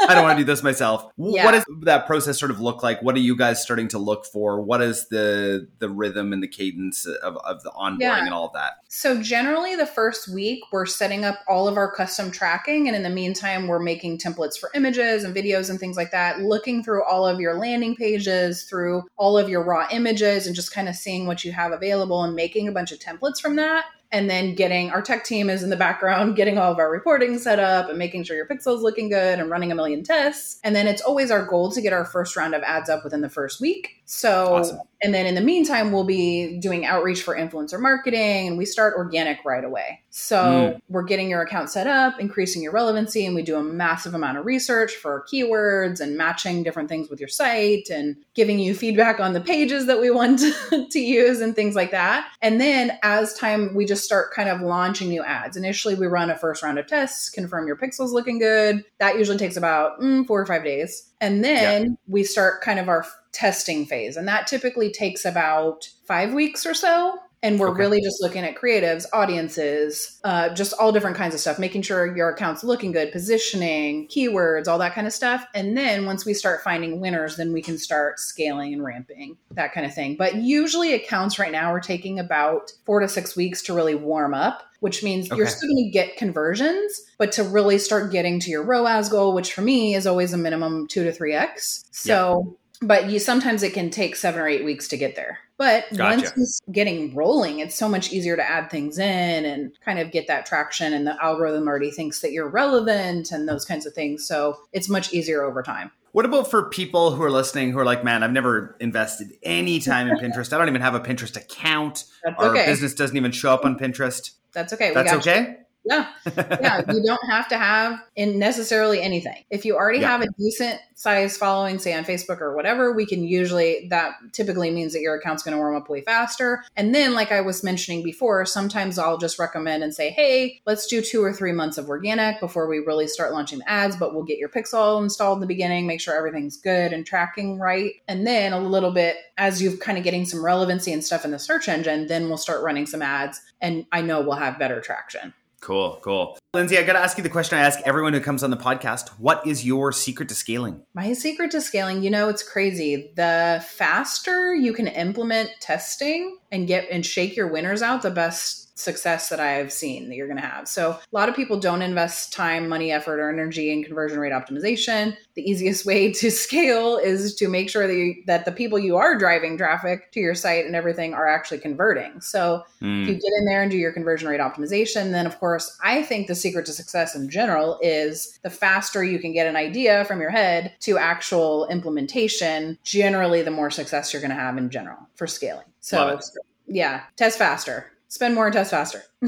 I 0.08 0.14
don't 0.14 0.22
want 0.24 0.38
to 0.38 0.44
do 0.44 0.46
this 0.46 0.62
myself. 0.62 1.10
Yeah. 1.32 1.44
What 1.44 1.52
does 1.52 1.64
that 1.82 2.06
process 2.06 2.38
sort 2.38 2.50
of 2.50 2.60
look 2.60 2.82
like? 2.82 3.00
What 3.02 3.14
are 3.14 3.20
you 3.20 3.36
guys 3.36 3.62
starting 3.62 3.88
to 3.88 3.98
look 3.98 4.26
for? 4.26 4.60
What 4.60 4.82
is 4.82 5.08
the 5.08 5.68
the 5.78 5.88
rhythm 5.88 6.32
and 6.32 6.42
the 6.42 6.48
cadence 6.48 7.06
of, 7.06 7.36
of 7.38 7.62
the 7.62 7.70
onboarding 7.70 8.00
Yeah. 8.00 8.24
and 8.24 8.34
all 8.34 8.46
of 8.46 8.52
that? 8.52 8.72
So, 8.88 9.22
generally, 9.22 9.74
the 9.76 9.86
first 9.86 10.28
week, 10.28 10.60
we're 10.72 10.84
setting 10.84 11.24
up 11.24 11.38
all 11.48 11.68
of 11.68 11.76
our 11.76 11.90
custom 11.90 12.30
tracking. 12.30 12.86
And 12.88 12.96
in 12.96 13.02
the 13.02 13.10
meantime, 13.10 13.66
we're 13.66 13.78
making 13.78 14.18
templates 14.18 14.58
for 14.58 14.70
images 14.74 15.24
and 15.24 15.34
videos 15.34 15.70
and 15.70 15.78
things 15.80 15.96
like 15.96 16.10
that, 16.10 16.40
looking 16.40 16.82
through 16.84 17.04
all 17.04 17.26
of 17.26 17.40
your 17.40 17.54
landing 17.54 17.94
pages, 17.96 18.64
through 18.64 19.04
all 19.16 19.38
of 19.38 19.48
your 19.48 19.64
raw 19.64 19.86
images, 19.90 20.46
and 20.52 20.56
just 20.56 20.70
kind 20.70 20.86
of 20.86 20.94
seeing 20.94 21.26
what 21.26 21.44
you 21.46 21.52
have 21.52 21.72
available 21.72 22.22
and 22.22 22.36
making 22.36 22.68
a 22.68 22.72
bunch 22.72 22.92
of 22.92 22.98
templates 22.98 23.40
from 23.40 23.56
that. 23.56 23.86
And 24.14 24.28
then 24.28 24.54
getting 24.54 24.90
our 24.90 25.00
tech 25.00 25.24
team 25.24 25.48
is 25.48 25.62
in 25.62 25.70
the 25.70 25.76
background, 25.76 26.36
getting 26.36 26.58
all 26.58 26.70
of 26.70 26.78
our 26.78 26.90
reporting 26.90 27.38
set 27.38 27.58
up 27.58 27.88
and 27.88 27.98
making 27.98 28.24
sure 28.24 28.36
your 28.36 28.46
pixel's 28.46 28.82
looking 28.82 29.08
good 29.08 29.38
and 29.38 29.48
running 29.48 29.72
a 29.72 29.74
million 29.74 30.04
tests. 30.04 30.60
And 30.62 30.76
then 30.76 30.86
it's 30.86 31.00
always 31.00 31.30
our 31.30 31.46
goal 31.46 31.72
to 31.72 31.80
get 31.80 31.94
our 31.94 32.04
first 32.04 32.36
round 32.36 32.54
of 32.54 32.62
ads 32.64 32.90
up 32.90 33.02
within 33.02 33.22
the 33.22 33.30
first 33.30 33.62
week. 33.62 34.01
So, 34.14 34.56
Awesome. 34.56 34.80
and 35.00 35.14
then 35.14 35.24
in 35.24 35.34
the 35.34 35.40
meantime, 35.40 35.90
we'll 35.90 36.04
be 36.04 36.58
doing 36.58 36.84
outreach 36.84 37.22
for 37.22 37.34
influencer 37.34 37.80
marketing 37.80 38.46
and 38.46 38.58
we 38.58 38.66
start 38.66 38.92
organic 38.94 39.42
right 39.42 39.64
away. 39.64 40.02
So 40.10 40.78
we're 40.90 41.04
getting 41.04 41.30
your 41.30 41.40
account 41.40 41.70
set 41.70 41.86
up, 41.86 42.20
increasing 42.20 42.62
your 42.62 42.72
relevancy, 42.72 43.24
and 43.24 43.34
we 43.34 43.40
do 43.40 43.56
a 43.56 43.62
massive 43.62 44.12
amount 44.12 44.36
of 44.36 44.44
research 44.44 44.96
for 44.96 45.24
keywords 45.32 46.00
and 46.00 46.18
matching 46.18 46.62
different 46.62 46.90
things 46.90 47.08
with 47.08 47.20
your 47.20 47.30
site 47.30 47.88
and 47.88 48.16
giving 48.34 48.58
you 48.58 48.74
feedback 48.74 49.18
on 49.18 49.32
the 49.32 49.40
pages 49.40 49.86
that 49.86 49.98
we 49.98 50.10
want 50.10 50.40
to 50.90 51.00
use 51.00 51.40
and 51.40 51.56
things 51.56 51.74
like 51.74 51.90
that. 51.92 52.30
And 52.42 52.60
then 52.60 52.98
as 53.02 53.32
time, 53.32 53.74
we 53.74 53.86
just 53.86 54.04
start 54.04 54.34
kind 54.34 54.50
of 54.50 54.60
launching 54.60 55.08
new 55.08 55.24
ads. 55.24 55.56
Initially, 55.56 55.94
we 55.94 56.06
run 56.06 56.28
a 56.28 56.36
first 56.36 56.62
round 56.62 56.78
of 56.78 56.86
tests, 56.86 57.30
confirm 57.30 57.66
your 57.66 57.76
pixels 57.76 58.12
looking 58.12 58.38
good. 58.38 58.84
That 58.98 59.16
usually 59.16 59.38
takes 59.38 59.56
about 59.56 60.02
mm, 60.02 60.26
four 60.26 60.38
or 60.38 60.44
five 60.44 60.64
days. 60.64 61.08
And 61.22 61.42
then 61.42 61.96
we 62.06 62.24
start 62.24 62.60
kind 62.60 62.78
of 62.78 62.90
our 62.90 63.06
testing 63.32 63.86
phase. 63.86 64.16
And 64.16 64.28
that 64.28 64.46
typically 64.46 64.90
takes 64.90 65.24
about 65.24 65.88
five 66.06 66.32
weeks 66.34 66.66
or 66.66 66.74
so. 66.74 67.18
And 67.44 67.58
we're 67.58 67.70
Okay. 67.70 67.80
really 67.80 68.00
just 68.00 68.22
looking 68.22 68.44
at 68.44 68.54
creatives, 68.54 69.04
audiences, 69.12 70.20
uh, 70.22 70.50
just 70.50 70.74
all 70.74 70.92
different 70.92 71.16
kinds 71.16 71.34
of 71.34 71.40
stuff, 71.40 71.58
making 71.58 71.82
sure 71.82 72.16
your 72.16 72.28
account's 72.28 72.62
looking 72.62 72.92
good, 72.92 73.10
positioning, 73.10 74.06
keywords, 74.06 74.68
all 74.68 74.78
that 74.78 74.94
kind 74.94 75.08
of 75.08 75.12
stuff. 75.12 75.44
And 75.52 75.76
then 75.76 76.06
once 76.06 76.24
we 76.24 76.34
start 76.34 76.62
finding 76.62 77.00
winners, 77.00 77.34
then 77.36 77.52
we 77.52 77.60
can 77.60 77.78
start 77.78 78.20
scaling 78.20 78.72
and 78.72 78.84
ramping, 78.84 79.36
that 79.56 79.72
kind 79.72 79.84
of 79.84 79.92
thing. 79.92 80.14
But 80.16 80.36
usually 80.36 80.92
accounts 80.92 81.36
right 81.40 81.50
now 81.50 81.72
are 81.72 81.80
taking 81.80 82.20
about 82.20 82.70
four 82.86 83.00
to 83.00 83.08
six 83.08 83.34
weeks 83.34 83.60
to 83.62 83.74
really 83.74 83.96
warm 83.96 84.34
up. 84.34 84.62
Which 84.78 85.04
means 85.04 85.28
you're 85.28 85.46
still 85.46 85.68
going 85.68 85.84
to 85.84 85.90
get 85.92 86.16
conversions, 86.16 87.02
but 87.16 87.30
to 87.32 87.44
really 87.44 87.78
start 87.78 88.10
getting 88.10 88.40
to 88.40 88.50
your 88.50 88.64
ROAS 88.64 89.08
goal, 89.08 89.32
which 89.32 89.52
for 89.52 89.60
me 89.62 89.94
is 89.94 90.08
always 90.08 90.32
a 90.32 90.36
minimum 90.36 90.88
two 90.88 91.04
to 91.04 91.12
three 91.12 91.34
X. 91.34 91.84
So, 91.92 92.56
but 92.82 93.08
you 93.08 93.18
sometimes 93.18 93.62
it 93.62 93.72
can 93.72 93.90
take 93.90 94.16
seven 94.16 94.40
or 94.40 94.48
eight 94.48 94.64
weeks 94.64 94.88
to 94.88 94.96
get 94.96 95.16
there. 95.16 95.38
But 95.56 95.84
Gotcha. 95.90 96.16
once 96.16 96.32
it's 96.36 96.60
getting 96.72 97.14
rolling, 97.14 97.60
it's 97.60 97.76
so 97.76 97.88
much 97.88 98.12
easier 98.12 98.36
to 98.36 98.42
add 98.42 98.70
things 98.70 98.98
in 98.98 99.44
and 99.44 99.72
kind 99.84 99.98
of 100.00 100.10
get 100.10 100.26
that 100.26 100.44
traction. 100.44 100.92
And 100.92 101.06
the 101.06 101.16
algorithm 101.22 101.68
already 101.68 101.92
thinks 101.92 102.20
that 102.20 102.32
you're 102.32 102.48
relevant 102.48 103.30
and 103.30 103.48
those 103.48 103.64
kinds 103.64 103.86
of 103.86 103.94
things. 103.94 104.26
So 104.26 104.58
it's 104.72 104.88
much 104.88 105.12
easier 105.12 105.44
over 105.44 105.62
time. 105.62 105.92
What 106.10 106.26
about 106.26 106.50
for 106.50 106.68
people 106.68 107.12
who 107.12 107.22
are 107.22 107.30
listening 107.30 107.72
who 107.72 107.78
are 107.78 107.86
like, 107.86 108.04
man, 108.04 108.22
I've 108.22 108.32
never 108.32 108.76
invested 108.80 109.32
any 109.42 109.78
time 109.78 110.08
in 110.08 110.18
Pinterest. 110.18 110.52
I 110.52 110.58
don't 110.58 110.68
even 110.68 110.82
have 110.82 110.94
a 110.94 111.00
Pinterest 111.00 111.36
account. 111.36 112.04
That's 112.22 112.38
Our 112.38 112.50
okay. 112.50 112.66
business 112.66 112.94
doesn't 112.94 113.16
even 113.16 113.32
show 113.32 113.54
up 113.54 113.64
on 113.64 113.78
Pinterest. 113.78 114.32
That's 114.52 114.72
okay. 114.74 114.90
We 114.90 114.94
That's 114.94 115.24
got 115.24 115.26
you. 115.26 115.56
Yeah. 115.84 116.08
yeah, 116.36 116.82
you 116.92 117.02
don't 117.04 117.28
have 117.28 117.48
to 117.48 117.58
have 117.58 117.98
in 118.14 118.38
necessarily 118.38 119.00
anything. 119.00 119.44
If 119.50 119.64
you 119.64 119.74
already 119.74 120.00
Yeah. 120.00 120.08
have 120.08 120.22
a 120.22 120.28
decent 120.38 120.80
size 120.94 121.36
following, 121.36 121.78
say 121.80 121.92
on 121.94 122.04
Facebook 122.04 122.40
or 122.40 122.54
whatever, 122.54 122.92
we 122.92 123.04
can 123.04 123.24
usually 123.24 123.88
that 123.90 124.12
typically 124.32 124.70
means 124.70 124.92
that 124.92 125.00
your 125.00 125.16
account's 125.16 125.42
going 125.42 125.52
to 125.52 125.58
warm 125.58 125.74
up 125.74 125.88
way 125.88 126.00
faster. 126.00 126.62
And 126.76 126.94
then, 126.94 127.14
like 127.14 127.32
I 127.32 127.40
was 127.40 127.64
mentioning 127.64 128.04
before, 128.04 128.46
sometimes 128.46 128.98
I'll 128.98 129.18
just 129.18 129.38
recommend 129.38 129.82
and 129.82 129.92
say, 129.92 130.10
hey, 130.10 130.60
let's 130.66 130.86
do 130.86 131.02
two 131.02 131.22
or 131.24 131.32
three 131.32 131.52
months 131.52 131.78
of 131.78 131.88
organic 131.88 132.38
before 132.38 132.68
we 132.68 132.78
really 132.78 133.08
start 133.08 133.32
launching 133.32 133.58
the 133.58 133.68
ads, 133.68 133.96
but 133.96 134.14
we'll 134.14 134.22
get 134.22 134.38
your 134.38 134.48
pixel 134.48 135.02
installed 135.02 135.38
in 135.38 135.40
the 135.40 135.46
beginning, 135.46 135.86
make 135.86 136.00
sure 136.00 136.14
everything's 136.14 136.56
good 136.56 136.92
and 136.92 137.04
tracking 137.04 137.58
right. 137.58 137.94
And 138.06 138.24
then 138.26 138.52
a 138.52 138.60
little 138.60 138.92
bit 138.92 139.16
as 139.36 139.60
you've 139.60 139.80
kind 139.80 139.98
of 139.98 140.04
getting 140.04 140.24
some 140.24 140.44
relevancy 140.44 140.92
and 140.92 141.02
stuff 141.02 141.24
in 141.24 141.32
the 141.32 141.38
search 141.38 141.68
engine, 141.68 142.06
then 142.06 142.28
we'll 142.28 142.38
start 142.38 142.62
running 142.62 142.86
some 142.86 143.02
ads 143.02 143.40
and 143.60 143.86
I 143.90 144.02
know 144.02 144.20
we'll 144.20 144.36
have 144.36 144.58
better 144.58 144.80
traction. 144.80 145.34
Cool, 145.62 146.00
cool. 146.02 146.36
Lindsay, 146.54 146.76
I 146.76 146.82
got 146.82 146.94
to 146.94 146.98
ask 146.98 147.16
you 147.16 147.22
the 147.22 147.30
question 147.30 147.56
I 147.56 147.62
ask 147.62 147.78
everyone 147.84 148.12
who 148.12 148.20
comes 148.20 148.42
on 148.42 148.50
the 148.50 148.56
podcast. 148.56 149.10
What 149.10 149.46
is 149.46 149.64
your 149.64 149.92
secret 149.92 150.28
to 150.30 150.34
scaling? 150.34 150.82
My 150.92 151.12
secret 151.12 151.52
to 151.52 151.60
scaling, 151.60 152.02
you 152.02 152.10
know, 152.10 152.28
it's 152.28 152.42
crazy. 152.42 153.12
The 153.14 153.64
faster 153.66 154.54
you 154.56 154.72
can 154.72 154.88
implement 154.88 155.50
testing 155.60 156.36
and 156.50 156.66
get 156.66 156.88
and 156.90 157.06
shake 157.06 157.36
your 157.36 157.46
winners 157.46 157.80
out, 157.80 158.02
the 158.02 158.10
best 158.10 158.61
success 158.74 159.28
that 159.28 159.40
I've 159.40 159.72
seen 159.72 160.08
that 160.08 160.16
you're 160.16 160.26
going 160.26 160.40
to 160.40 160.46
have. 160.46 160.66
So, 160.68 160.90
a 160.90 161.00
lot 161.12 161.28
of 161.28 161.36
people 161.36 161.58
don't 161.60 161.82
invest 161.82 162.32
time, 162.32 162.68
money, 162.68 162.90
effort, 162.90 163.20
or 163.20 163.30
energy 163.30 163.70
in 163.70 163.84
conversion 163.84 164.18
rate 164.18 164.32
optimization. 164.32 165.16
The 165.34 165.48
easiest 165.48 165.84
way 165.86 166.12
to 166.12 166.30
scale 166.42 166.96
is 166.96 167.34
to 167.36 167.48
make 167.48 167.70
sure 167.70 167.86
that 167.86 167.94
you, 167.94 168.14
that 168.26 168.44
the 168.44 168.52
people 168.52 168.78
you 168.78 168.96
are 168.96 169.18
driving 169.18 169.56
traffic 169.56 170.10
to 170.12 170.20
your 170.20 170.34
site 170.34 170.64
and 170.66 170.74
everything 170.74 171.14
are 171.14 171.28
actually 171.28 171.58
converting. 171.58 172.20
So, 172.20 172.64
if 172.80 172.80
Hmm. 172.80 173.04
you 173.04 173.14
get 173.14 173.32
in 173.38 173.44
there 173.44 173.62
and 173.62 173.70
do 173.70 173.76
your 173.76 173.92
conversion 173.92 174.28
rate 174.28 174.40
optimization, 174.40 175.12
then 175.12 175.26
of 175.26 175.38
course, 175.38 175.78
I 175.82 176.02
think 176.02 176.26
the 176.26 176.34
secret 176.34 176.66
to 176.66 176.72
success 176.72 177.14
in 177.14 177.28
general 177.30 177.78
is 177.82 178.38
the 178.42 178.50
faster 178.50 179.04
you 179.04 179.18
can 179.18 179.32
get 179.32 179.46
an 179.46 179.56
idea 179.56 180.04
from 180.06 180.20
your 180.20 180.30
head 180.30 180.72
to 180.80 180.98
actual 180.98 181.66
implementation, 181.68 182.78
generally, 182.82 183.42
the 183.42 183.50
more 183.50 183.70
success 183.70 184.12
you're 184.12 184.22
going 184.22 184.34
to 184.34 184.36
have 184.36 184.56
in 184.58 184.70
general 184.70 184.98
for 185.14 185.26
scaling. 185.26 185.66
So, 185.80 186.18
yeah, 186.66 187.02
test 187.16 187.38
faster, 187.38 187.91
spend 188.12 188.34
more 188.34 188.46
and 188.46 188.52
test 188.52 188.70
faster. 188.70 189.02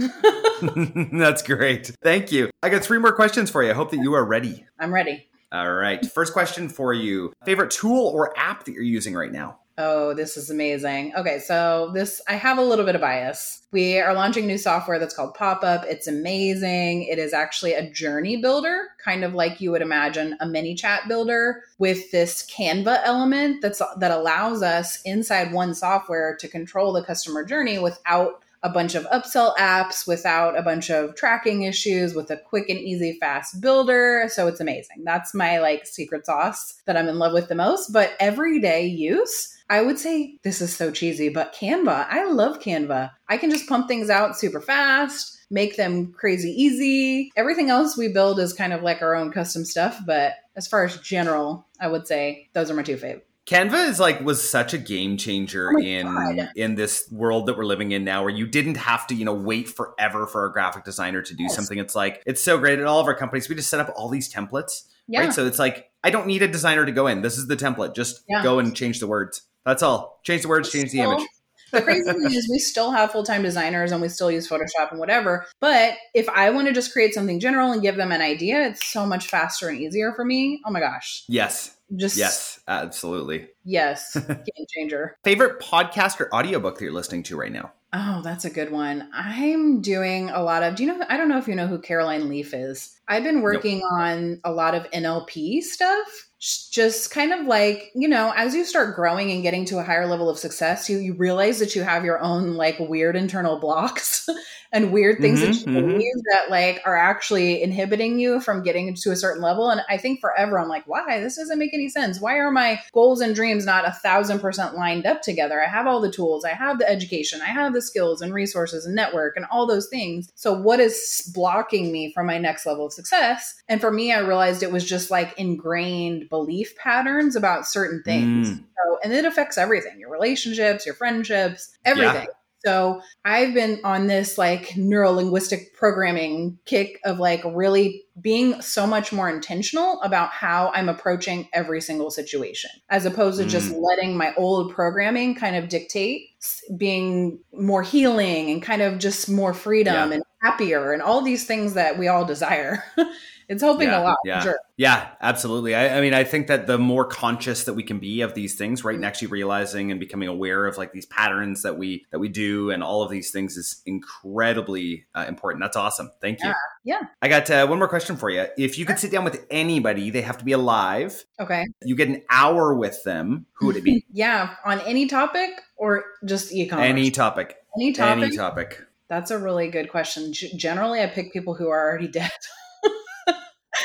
That's 1.12 1.42
great. 1.42 1.90
Thank 2.03 2.31
you. 2.31 2.51
I 2.62 2.68
got 2.68 2.83
three 2.83 2.99
more 2.99 3.12
questions 3.12 3.51
for 3.51 3.64
you. 3.64 3.70
I 3.70 3.75
hope 3.75 3.90
that 3.90 3.97
you 3.97 4.12
are 4.12 4.25
ready. 4.25 4.66
I'm 4.79 4.92
ready. 4.92 5.27
All 5.51 5.73
right. 5.73 6.05
First 6.05 6.35
question 6.35 6.68
for 6.68 6.92
you 6.92 7.33
favorite 7.47 7.70
tool 7.70 8.09
or 8.09 8.38
app 8.38 8.64
that 8.64 8.73
you're 8.73 8.83
using 8.83 9.14
right 9.14 9.33
now? 9.33 9.59
Oh, 9.77 10.14
this 10.14 10.37
is 10.37 10.51
amazing. 10.51 11.12
Okay, 11.16 11.40
so 11.40 11.90
this, 11.94 12.23
I 12.29 12.35
have 12.35 12.59
a 12.59 12.62
little 12.62 12.85
bit 12.85 12.94
of 12.94 13.01
bias. 13.01 13.62
We 13.73 13.99
are 13.99 14.14
launching 14.14 14.47
new 14.47 14.59
software 14.59 15.01
that's 15.01 15.16
called 15.16 15.35
Pop 15.35 15.64
Up. 15.64 15.85
It's 15.88 16.07
amazing. 16.07 17.05
It 17.05 17.18
is 17.18 17.33
actually 17.33 17.73
a 17.73 17.90
journey 17.90 18.37
builder, 18.37 18.90
kind 19.05 19.25
of 19.25 19.35
like 19.35 19.61
you 19.61 19.73
would 19.73 19.83
imagine 19.83 20.37
a 20.38 20.47
ManyChat 20.47 21.09
builder 21.09 21.64
with 21.79 22.12
this 22.12 22.49
Canva 22.49 23.01
element 23.05 23.62
that's 23.62 23.83
that 23.99 24.12
allows 24.12 24.62
us 24.62 25.03
inside 25.03 25.53
one 25.53 25.75
software 25.75 26.37
to 26.37 26.47
control 26.47 26.92
the 26.92 27.03
customer 27.03 27.44
journey 27.44 27.79
without 27.79 28.44
a 28.64 28.68
bunch 28.70 28.96
of 28.96 29.05
upsell 29.07 29.55
apps 29.57 30.07
without 30.09 30.59
a 30.59 30.62
bunch 30.62 30.90
of 30.90 31.14
tracking 31.14 31.62
issues 31.62 32.14
with 32.14 32.31
a 32.31 32.37
quick 32.37 32.68
and 32.68 32.81
easy 32.81 33.16
fast 33.20 33.61
builder 33.61 34.29
so 34.29 34.48
it's 34.48 34.61
amazing 34.61 35.05
that's 35.05 35.35
my 35.35 35.59
like 35.59 35.87
secret 35.87 36.27
sauce 36.27 36.74
that 36.87 36.96
i'm 36.96 37.09
in 37.09 37.18
love 37.18 37.33
with 37.33 37.48
the 37.48 37.55
most 37.55 37.92
but 37.92 38.12
everyday 38.18 38.85
use 38.85 39.50
I 39.70 39.81
would 39.81 39.98
say 39.98 40.38
this 40.44 40.61
is 40.61 40.77
so 40.77 40.90
cheesy, 40.90 41.31
but 41.31 41.55
Canva, 41.55 42.07
I 42.11 42.27
love 42.27 42.61
Canva. 42.61 43.11
I 43.29 43.38
can 43.38 43.50
just 43.50 43.66
pump 43.66 43.88
things 43.88 44.11
out 44.11 44.38
super 44.38 44.61
fast, 44.61 45.38
make 45.50 45.77
them 45.77 46.12
crazy 46.12 46.50
easy. 46.50 47.33
Everything 47.35 47.70
else 47.70 47.96
we 47.96 48.09
build 48.09 48.38
is 48.38 48.53
kind 48.53 48.74
of 48.74 48.83
like 48.83 49.00
our 49.00 49.14
own 49.14 49.33
custom 49.33 49.64
stuff, 49.64 49.98
but 50.07 50.35
as 50.55 50.66
far 50.66 50.85
as 50.85 50.98
general, 50.98 51.66
I 51.81 51.88
would 51.88 52.07
say 52.07 52.50
those 52.53 52.70
are 52.70 52.74
my 52.74 52.83
two 52.83 52.96
favorite. 52.96 53.27
Canva 53.47 53.89
is 53.89 54.01
like 54.01 54.21
was 54.23 54.49
such 54.49 54.73
a 54.73 54.79
game 54.79 55.17
changer 55.19 55.71
Oh 55.77 55.79
in 55.81 56.07
God. 56.07 56.49
in 56.57 56.77
this 56.77 57.07
world 57.11 57.47
that 57.47 57.59
we're 57.59 57.67
living 57.67 57.93
in 57.93 58.03
now 58.05 58.23
where 58.23 58.31
you 58.33 58.47
didn't 58.47 58.77
have 58.77 59.07
to, 59.09 59.15
you 59.15 59.25
know, 59.27 59.35
wait 59.35 59.69
forever 59.69 60.27
for 60.27 60.47
a 60.47 60.53
graphic 60.53 60.85
designer 60.85 61.21
to 61.21 61.35
do 61.35 61.43
Yes. 61.43 61.55
something. 61.55 61.77
It's 61.79 61.95
like 61.95 62.23
it's 62.27 62.43
so 62.43 62.57
great 62.57 62.79
at 62.79 62.87
all 62.87 63.01
of 63.01 63.07
our 63.07 63.15
companies. 63.15 63.49
We 63.49 63.55
just 63.55 63.69
set 63.69 63.81
up 63.81 63.93
all 63.97 64.09
these 64.09 64.33
templates. 64.33 64.85
Yeah. 65.09 65.21
Right. 65.21 65.33
So 65.33 65.47
it's 65.47 65.59
like 65.59 65.91
I 66.03 66.09
don't 66.11 66.27
need 66.27 66.43
a 66.43 66.49
designer 66.49 66.87
to 66.87 66.93
go 66.93 67.07
in. 67.07 67.21
This 67.21 67.37
is 67.37 67.47
the 67.47 67.57
template. 67.57 67.95
Just 67.95 68.23
Yeah. 68.29 68.43
go 68.43 68.59
and 68.59 68.75
change 68.75 69.01
the 69.01 69.07
words. 69.07 69.43
That's 69.67 69.83
all. 69.83 70.21
Change 70.25 70.43
the 70.43 70.49
words, 70.49 70.71
change 70.71 70.91
the 70.93 71.01
image. 71.01 71.23
the 71.73 71.83
crazy 71.83 72.11
thing 72.13 72.31
is 72.33 72.49
we 72.51 72.59
still 72.59 72.93
have 72.93 73.11
full-time 73.11 73.43
designers 73.43 73.91
and 73.93 74.01
we 74.01 74.09
still 74.09 74.31
use 74.31 74.49
photoshop 74.49 74.91
and 74.93 75.01
whatever 75.01 75.45
but 75.59 75.95
if 76.15 76.29
i 76.29 76.49
want 76.49 76.69
to 76.69 76.73
just 76.73 76.93
create 76.93 77.13
something 77.13 77.41
general 77.41 77.73
and 77.73 77.83
give 77.83 77.97
them 77.97 78.13
an 78.13 78.21
idea 78.21 78.65
it's 78.69 78.85
so 78.87 79.05
much 79.05 79.27
faster 79.27 79.69
and 79.69 79.81
easier 79.81 80.13
for 80.13 80.25
me 80.25 80.61
oh 80.65 80.71
my 80.71 80.79
gosh 80.79 81.25
Yes. 81.27 81.75
Just 81.97 82.16
Yes. 82.16 82.61
Absolutely. 82.66 83.49
yes 83.64 84.14
game 84.29 84.66
changer 84.75 85.16
Favorite 85.25 85.61
podcast 85.61 86.20
or 86.20 86.35
audiobook 86.35 86.79
that 86.79 86.85
you're 86.85 86.92
listening 86.92 87.23
to 87.25 87.37
right 87.37 87.53
now? 87.53 87.73
Oh, 87.97 88.23
that's 88.25 88.44
a 88.44 88.51
good 88.51 88.73
one. 88.73 89.09
I'm 89.14 89.81
doing 89.81 90.29
a 90.31 90.42
lot 90.42 90.64
of, 90.64 90.75
do 90.75 90.83
you 90.85 90.92
know, 90.92 91.05
I 91.09 91.16
don't 91.16 91.29
know 91.29 91.38
if 91.38 91.47
you 91.47 91.55
know 91.55 91.68
who 91.68 91.79
Caroline 91.79 92.29
Leaf 92.29 92.53
is. 92.53 92.99
I've 93.07 93.23
been 93.23 93.40
working 93.40 93.83
on 93.83 94.40
a 94.42 94.51
lot 94.51 94.75
of 94.75 94.90
NLP 94.90 95.62
stuff. 95.62 96.29
Just 96.40 97.12
kind 97.12 97.33
of 97.33 97.47
like, 97.47 97.92
you 97.94 98.09
know, 98.09 98.33
as 98.37 98.53
you 98.53 98.64
start 98.64 98.97
growing 98.97 99.31
and 99.31 99.42
getting 99.44 99.64
to 99.66 99.79
a 99.79 99.85
higher 99.85 100.07
level 100.07 100.29
of 100.29 100.38
success, 100.38 100.90
you, 100.90 100.99
you 100.99 101.14
realize 101.14 101.61
that 101.61 101.77
you 101.77 101.83
have 101.85 102.05
your 102.05 102.20
own 102.20 102.55
like 102.55 102.79
weird 102.81 103.14
internal 103.14 103.61
blocks 103.61 104.29
and 104.75 104.93
weird 104.93 105.21
things 105.21 105.41
that 105.41 105.51
Mhm, 105.51 105.61
you 105.61 105.73
mhm. 105.73 105.87
believe 105.93 106.15
that 106.33 106.51
like 106.51 106.83
are 106.85 106.97
actually 106.97 107.63
inhibiting 107.63 108.19
you 108.19 108.41
from 108.41 108.65
getting 108.65 108.93
to 108.93 109.13
a 109.13 109.17
certain 109.17 109.41
level. 109.41 109.71
And 109.71 109.81
I 109.89 109.97
think 109.97 110.21
forever 110.21 110.59
I'm 110.59 110.69
like, 110.69 110.83
why? 110.87 111.21
This 111.21 111.37
doesn't 111.37 111.61
make 111.61 111.73
any 111.73 111.89
sense. 111.89 112.21
Why 112.21 112.35
are 112.39 112.51
my 112.51 112.81
goals 112.93 113.21
and 113.21 113.37
dreams 113.37 113.65
not 113.65 113.87
a 113.87 113.93
thousand 113.93 114.41
percent 114.41 114.75
lined 114.75 115.07
up 115.07 115.23
together? 115.23 115.63
I 115.63 115.69
have 115.69 115.87
all 115.87 116.01
the 116.01 116.11
tools, 116.11 116.45
I 116.45 116.51
have 116.51 116.81
the 116.81 116.91
education, 116.91 117.41
I 117.41 117.51
have 117.51 117.73
the 117.73 117.81
skills 117.81 118.21
and 118.21 118.35
resources 118.35 118.85
and 118.85 118.97
network 118.97 119.37
and 119.37 119.47
all 119.49 119.65
those 119.67 119.87
things. 119.87 120.29
So 120.35 120.53
what 120.53 120.81
is 120.81 121.31
blocking 121.33 121.93
me 121.93 122.13
from 122.13 122.27
my 122.27 122.39
next 122.39 122.67
level 122.67 122.87
of 122.87 122.93
success? 122.93 123.55
And 123.69 123.81
for 123.81 123.93
me, 123.93 124.13
I 124.13 124.19
realized 124.19 124.65
it 124.65 124.73
was 124.73 124.85
just 124.85 125.09
like 125.09 125.39
ingrained 125.39 126.29
belief 126.29 126.77
patterns 126.77 127.37
about 127.37 127.65
certain 127.65 128.03
things. 128.03 128.51
Mm. 128.51 128.57
So, 128.57 128.99
and 129.05 129.13
it 129.13 129.25
affects 129.25 129.57
everything 129.57 130.01
your 130.01 130.11
relationships, 130.11 130.85
your 130.85 130.97
friendships, 130.97 131.71
everything. 131.85 132.27
So 132.64 133.03
I've 133.24 133.53
been 133.53 133.81
on 133.85 134.07
this 134.07 134.38
like 134.38 134.77
neuro 134.77 135.11
linguistic 135.12 135.74
programming 135.74 136.59
kick 136.64 136.98
of 137.05 137.18
like 137.18 137.42
really 137.44 138.05
being 138.20 138.61
so 138.62 138.87
much 138.87 139.12
more 139.12 139.29
intentional 139.29 140.00
about 140.03 140.31
how 140.31 140.70
I'm 140.74 140.88
approaching 140.88 141.48
every 141.53 141.81
single 141.81 142.11
situation, 142.11 142.70
as 142.88 143.05
opposed 143.05 143.38
to 143.38 143.46
just 143.46 143.72
mm. 143.72 143.83
letting 143.83 144.16
my 144.16 144.35
old 144.37 144.72
programming 144.72 145.35
kind 145.35 145.57
of 145.57 145.68
dictate 145.68 146.31
being 146.77 147.40
more 147.53 147.83
healing 147.83 148.50
and 148.50 148.62
kind 148.62 148.83
of 148.83 148.98
just 148.98 149.29
more 149.29 149.53
freedom 149.53 150.11
Yeah. 150.11 150.14
and 150.16 150.22
happier 150.42 150.92
and 150.92 151.03
all 151.03 151.22
these 151.22 151.46
things 151.46 151.74
that 151.74 151.98
we 151.98 152.09
all 152.09 152.24
desire. 152.24 152.85
it's 153.49 153.63
helping 153.63 153.89
Yeah, 153.89 154.01
a 154.01 154.05
lot. 154.05 154.17
yeah. 154.25 154.41
Sure. 154.43 154.59
Yeah, 154.77 155.09
absolutely. 155.21 155.75
I, 155.75 155.99
I 155.99 156.01
mean, 156.01 156.15
I 156.15 156.25
think 156.25 156.49
that 156.49 156.67
the 156.67 156.79
more 156.79 157.05
conscious 157.05 157.65
that 157.65 157.75
we 157.75 157.83
can 157.85 157.99
be 158.01 158.23
of 158.23 158.35
these 158.35 158.55
things, 158.57 158.83
right, 158.85 158.97
and 158.97 159.05
actually 159.05 159.29
realizing 159.29 159.91
and 159.93 160.01
becoming 160.01 160.29
aware 160.29 160.67
of 160.67 160.77
like 160.77 160.93
these 160.93 161.07
patterns 161.07 161.63
that 161.63 161.79
we 161.79 162.05
that 162.11 162.19
we 162.19 162.29
do, 162.29 162.71
and 162.71 162.83
all 162.83 163.03
of 163.03 163.11
these 163.11 163.31
things 163.31 163.57
is 163.57 163.83
incredibly 163.87 165.07
uh, 165.15 165.25
important. 165.29 165.63
That's 165.63 165.77
awesome. 165.77 166.11
Thank 166.21 166.41
you. 166.43 166.49
Yeah, 166.49 166.55
yeah. 167.01 167.07
I 167.23 167.29
got 167.29 167.49
uh, 167.51 167.67
one 167.67 167.79
more 167.79 167.89
question 167.89 168.17
for 168.17 168.31
you. 168.31 168.47
If 168.59 168.79
you 168.79 168.85
could 168.85 168.99
sit 168.99 169.11
down 169.13 169.25
with 169.25 169.47
anybody, 169.51 170.11
they 170.11 170.23
have 170.23 170.39
to 170.39 170.45
be 170.45 170.53
alive. 170.53 171.25
Okay. 171.39 171.65
You 171.83 171.95
get 171.95 172.09
an 172.09 172.23
hour 172.31 172.75
with 172.75 173.03
them. 173.05 173.47
Who 173.55 173.67
would 173.67 173.77
it 173.77 173.85
be? 173.85 174.05
Yeah. 174.13 174.55
On 174.65 174.81
any 174.81 175.07
topic 175.07 175.51
or 175.77 176.05
just 176.25 176.53
e-commerce? 176.53 176.85
Any 176.87 177.11
topic. 177.11 177.57
Any 177.77 177.93
topic? 177.93 178.25
Any 178.25 178.37
topic. 178.37 178.83
That's 179.09 179.31
a 179.31 179.39
really 179.39 179.69
good 179.69 179.91
question. 179.91 180.33
G- 180.33 180.57
generally, 180.57 181.01
I 181.03 181.07
pick 181.07 181.33
people 181.33 181.55
who 181.55 181.69
are 181.69 181.89
already 181.89 182.09
dead. 182.21 182.31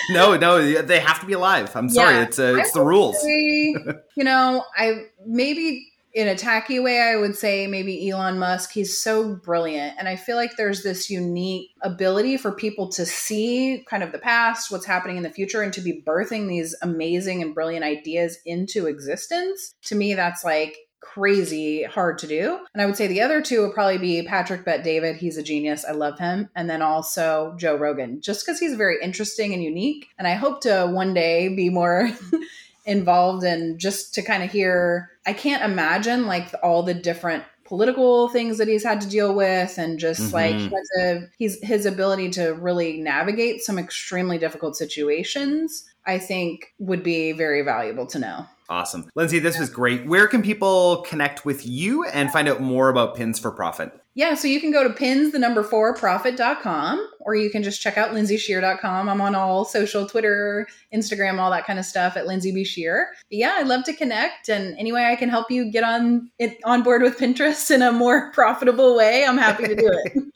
No, 0.09 0.37
no, 0.37 0.81
they 0.81 0.99
have 0.99 1.19
to 1.19 1.25
be 1.25 1.33
alive. 1.33 1.71
I'm 1.75 1.89
sorry, 1.89 2.15
Yeah. 2.15 2.23
it's 2.23 2.39
uh, 2.39 2.55
it's 2.59 2.71
the 2.73 2.83
rules. 2.83 3.21
say, 3.21 3.75
you 4.15 4.23
know, 4.23 4.63
I 4.77 5.05
maybe 5.25 5.85
in 6.11 6.27
a 6.27 6.35
tacky 6.35 6.79
way, 6.79 6.99
I 6.99 7.15
would 7.17 7.35
say 7.35 7.67
maybe 7.67 8.09
Elon 8.09 8.39
Musk. 8.39 8.71
He's 8.71 8.97
so 8.97 9.35
brilliant, 9.35 9.95
and 9.99 10.07
I 10.07 10.15
feel 10.15 10.35
like 10.37 10.57
there's 10.57 10.81
this 10.81 11.09
unique 11.09 11.69
ability 11.83 12.37
for 12.37 12.51
people 12.51 12.89
to 12.89 13.05
see 13.05 13.85
kind 13.87 14.01
of 14.01 14.11
the 14.11 14.17
past, 14.17 14.71
what's 14.71 14.85
happening 14.87 15.17
in 15.17 15.23
the 15.23 15.29
future, 15.29 15.61
and 15.61 15.71
to 15.73 15.81
be 15.81 16.01
birthing 16.05 16.47
these 16.47 16.75
amazing 16.81 17.41
and 17.43 17.53
brilliant 17.53 17.85
ideas 17.85 18.39
into 18.45 18.87
existence. 18.87 19.75
To 19.83 19.95
me, 19.95 20.15
that's 20.15 20.43
like 20.43 20.75
crazy 21.01 21.83
hard 21.83 22.17
to 22.19 22.27
do. 22.27 22.59
And 22.73 22.81
I 22.81 22.85
would 22.85 22.95
say 22.97 23.07
the 23.07 23.21
other 23.21 23.41
two 23.41 23.61
would 23.61 23.73
probably 23.73 23.97
be 23.97 24.21
Patrick 24.23 24.65
Bet 24.65 24.83
David. 24.83 25.15
He's 25.15 25.37
a 25.37 25.43
genius. 25.43 25.85
I 25.85 25.91
love 25.91 26.19
him. 26.19 26.49
And 26.55 26.69
then 26.69 26.81
also 26.81 27.55
Joe 27.57 27.75
Rogan, 27.75 28.21
just 28.21 28.45
because 28.45 28.59
he's 28.59 28.75
very 28.75 28.97
interesting 29.01 29.53
and 29.53 29.63
unique. 29.63 30.07
And 30.17 30.27
I 30.27 30.33
hope 30.33 30.61
to 30.61 30.85
one 30.87 31.13
day 31.13 31.47
be 31.49 31.69
more 31.69 32.09
involved 32.85 33.43
and 33.43 33.79
just 33.79 34.13
to 34.15 34.21
kind 34.21 34.43
of 34.43 34.51
hear, 34.51 35.09
I 35.25 35.33
can't 35.33 35.63
imagine 35.63 36.25
like 36.27 36.53
all 36.63 36.83
the 36.83 36.93
different 36.93 37.43
political 37.65 38.29
things 38.29 38.57
that 38.57 38.67
he's 38.67 38.83
had 38.83 38.99
to 38.99 39.07
deal 39.07 39.35
with 39.35 39.77
and 39.77 39.99
just 39.99 40.33
like 40.33 40.55
Mhm. 40.55 40.69
he 40.69 40.75
has 40.75 40.89
a, 41.01 41.29
he's 41.37 41.63
his 41.63 41.85
ability 41.85 42.31
to 42.31 42.53
really 42.55 42.99
navigate 42.99 43.61
some 43.61 43.77
extremely 43.77 44.39
difficult 44.39 44.75
situations 44.75 45.85
i 46.05 46.17
think 46.17 46.73
would 46.79 47.03
be 47.03 47.31
very 47.31 47.61
valuable 47.61 48.05
to 48.05 48.19
know 48.19 48.45
Awesome. 48.69 49.09
Lindsay, 49.15 49.39
this 49.39 49.57
was 49.57 49.67
great. 49.67 50.05
Where 50.05 50.27
can 50.27 50.43
people 50.43 50.97
connect 51.07 51.43
with 51.43 51.65
you 51.65 52.03
and 52.05 52.29
find 52.29 52.47
out 52.47 52.61
more 52.61 52.89
about 52.89 53.15
Pins 53.15 53.39
for 53.39 53.49
Profit? 53.49 53.91
Yeah, 54.13 54.35
so 54.35 54.47
you 54.47 54.61
can 54.61 54.71
go 54.71 54.87
to 54.87 54.93
pins 54.93 55.31
the 55.31 55.39
number 55.39 55.63
four 55.63 55.95
profit.com 55.95 57.09
or 57.19 57.35
you 57.35 57.49
can 57.49 57.63
just 57.63 57.81
check 57.81 57.97
out 57.97 58.11
lindsayshear.com. 58.11 59.09
I'm 59.09 59.21
on 59.21 59.35
all 59.35 59.65
social, 59.65 60.07
Twitter, 60.07 60.67
Instagram, 60.93 61.39
all 61.39 61.51
that 61.51 61.65
kind 61.65 61.79
of 61.79 61.85
stuff 61.85 62.17
at 62.17 62.27
Lindsay 62.27 62.51
B. 62.51 62.63
Shear. 62.63 63.09
But 63.29 63.37
yeah, 63.37 63.55
I'd 63.57 63.67
love 63.67 63.83
to 63.85 63.93
connect 63.93 64.49
and 64.49 64.77
any 64.77 64.91
way 64.91 65.05
I 65.05 65.15
can 65.15 65.29
help 65.29 65.51
you 65.51 65.71
get 65.71 65.83
on 65.83 66.31
it 66.39 66.57
on 66.63 66.83
board 66.83 67.01
with 67.01 67.17
Pinterest 67.17 67.69
in 67.71 67.81
a 67.81 67.91
more 67.91 68.31
profitable 68.33 68.95
way, 68.95 69.25
I'm 69.25 69.37
happy 69.37 69.67
to 69.67 69.75
do 69.75 69.89
it. 69.91 70.23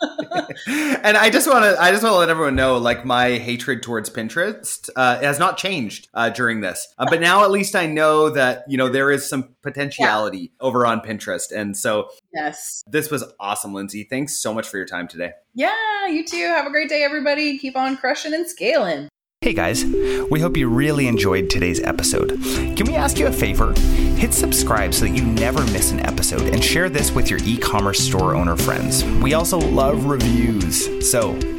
and 0.68 1.18
I 1.18 1.30
just 1.30 1.48
want 1.48 1.66
to 1.66 1.82
I 1.82 1.92
just 1.92 2.04
want 2.04 2.14
to 2.14 2.18
let 2.18 2.30
everyone 2.30 2.56
know 2.56 2.78
like 2.78 3.06
my 3.06 3.32
hatred 3.32 3.84
towards 3.84 4.10
Pinterest 4.10 4.90
uh, 4.96 5.20
has 5.20 5.40
not 5.40 5.58
changed 5.58 6.08
uh, 6.14 6.30
during 6.30 6.62
this. 6.62 6.94
Uh, 6.98 7.06
but 7.10 7.22
now 7.22 7.44
at 7.44 7.52
least 7.52 7.76
I 7.76 7.86
know 7.86 8.30
that 8.30 8.64
you 8.68 8.78
know 8.78 8.90
there 8.90 9.12
is 9.12 9.28
some 9.28 9.56
potentiality 9.62 10.52
over 10.60 10.86
on 10.86 11.02
Pinterest. 11.02 11.52
And 11.52 11.76
so 11.76 12.10
yes. 12.34 12.84
this 12.88 13.10
was 13.10 13.24
awesome, 13.40 13.74
Lindsay. 13.74 14.04
Thanks 14.04 14.42
so 14.42 14.54
much 14.54 14.68
for 14.68 14.78
your 14.78 14.86
time 14.86 15.08
today. 15.08 15.34
Yeah, 15.56 16.08
you 16.08 16.26
too. 16.26 16.48
Have 16.48 16.66
a 16.66 16.72
great 16.72 16.90
day, 16.90 17.04
everybody. 17.04 17.60
Keep 17.60 17.76
on 17.76 17.96
crushing 17.96 18.34
and 18.34 18.48
scaling. 18.48 19.08
Hey 19.42 19.54
guys, 19.54 19.84
we 20.32 20.40
hope 20.40 20.56
you 20.56 20.70
really 20.70 21.06
enjoyed 21.06 21.50
today's 21.50 21.82
episode. 21.82 22.42
Can 22.78 22.86
we 22.86 22.96
ask 22.96 23.20
you 23.20 23.28
a 23.28 23.32
favor? 23.32 23.74
Hit 24.16 24.34
subscribe 24.34 24.94
so 24.94 25.06
that 25.06 25.12
you 25.12 25.22
never 25.22 25.60
miss 25.66 25.92
an 25.92 26.00
episode 26.00 26.54
and 26.54 26.64
share 26.64 26.90
this 26.90 27.12
with 27.12 27.30
your 27.30 27.40
e 27.44 27.58
commerce 27.58 28.00
store 28.00 28.36
owner 28.36 28.56
friends. 28.56 29.04
We 29.04 29.34
also 29.34 29.60
love 29.60 30.06
reviews. 30.06 31.12
So 31.12 31.34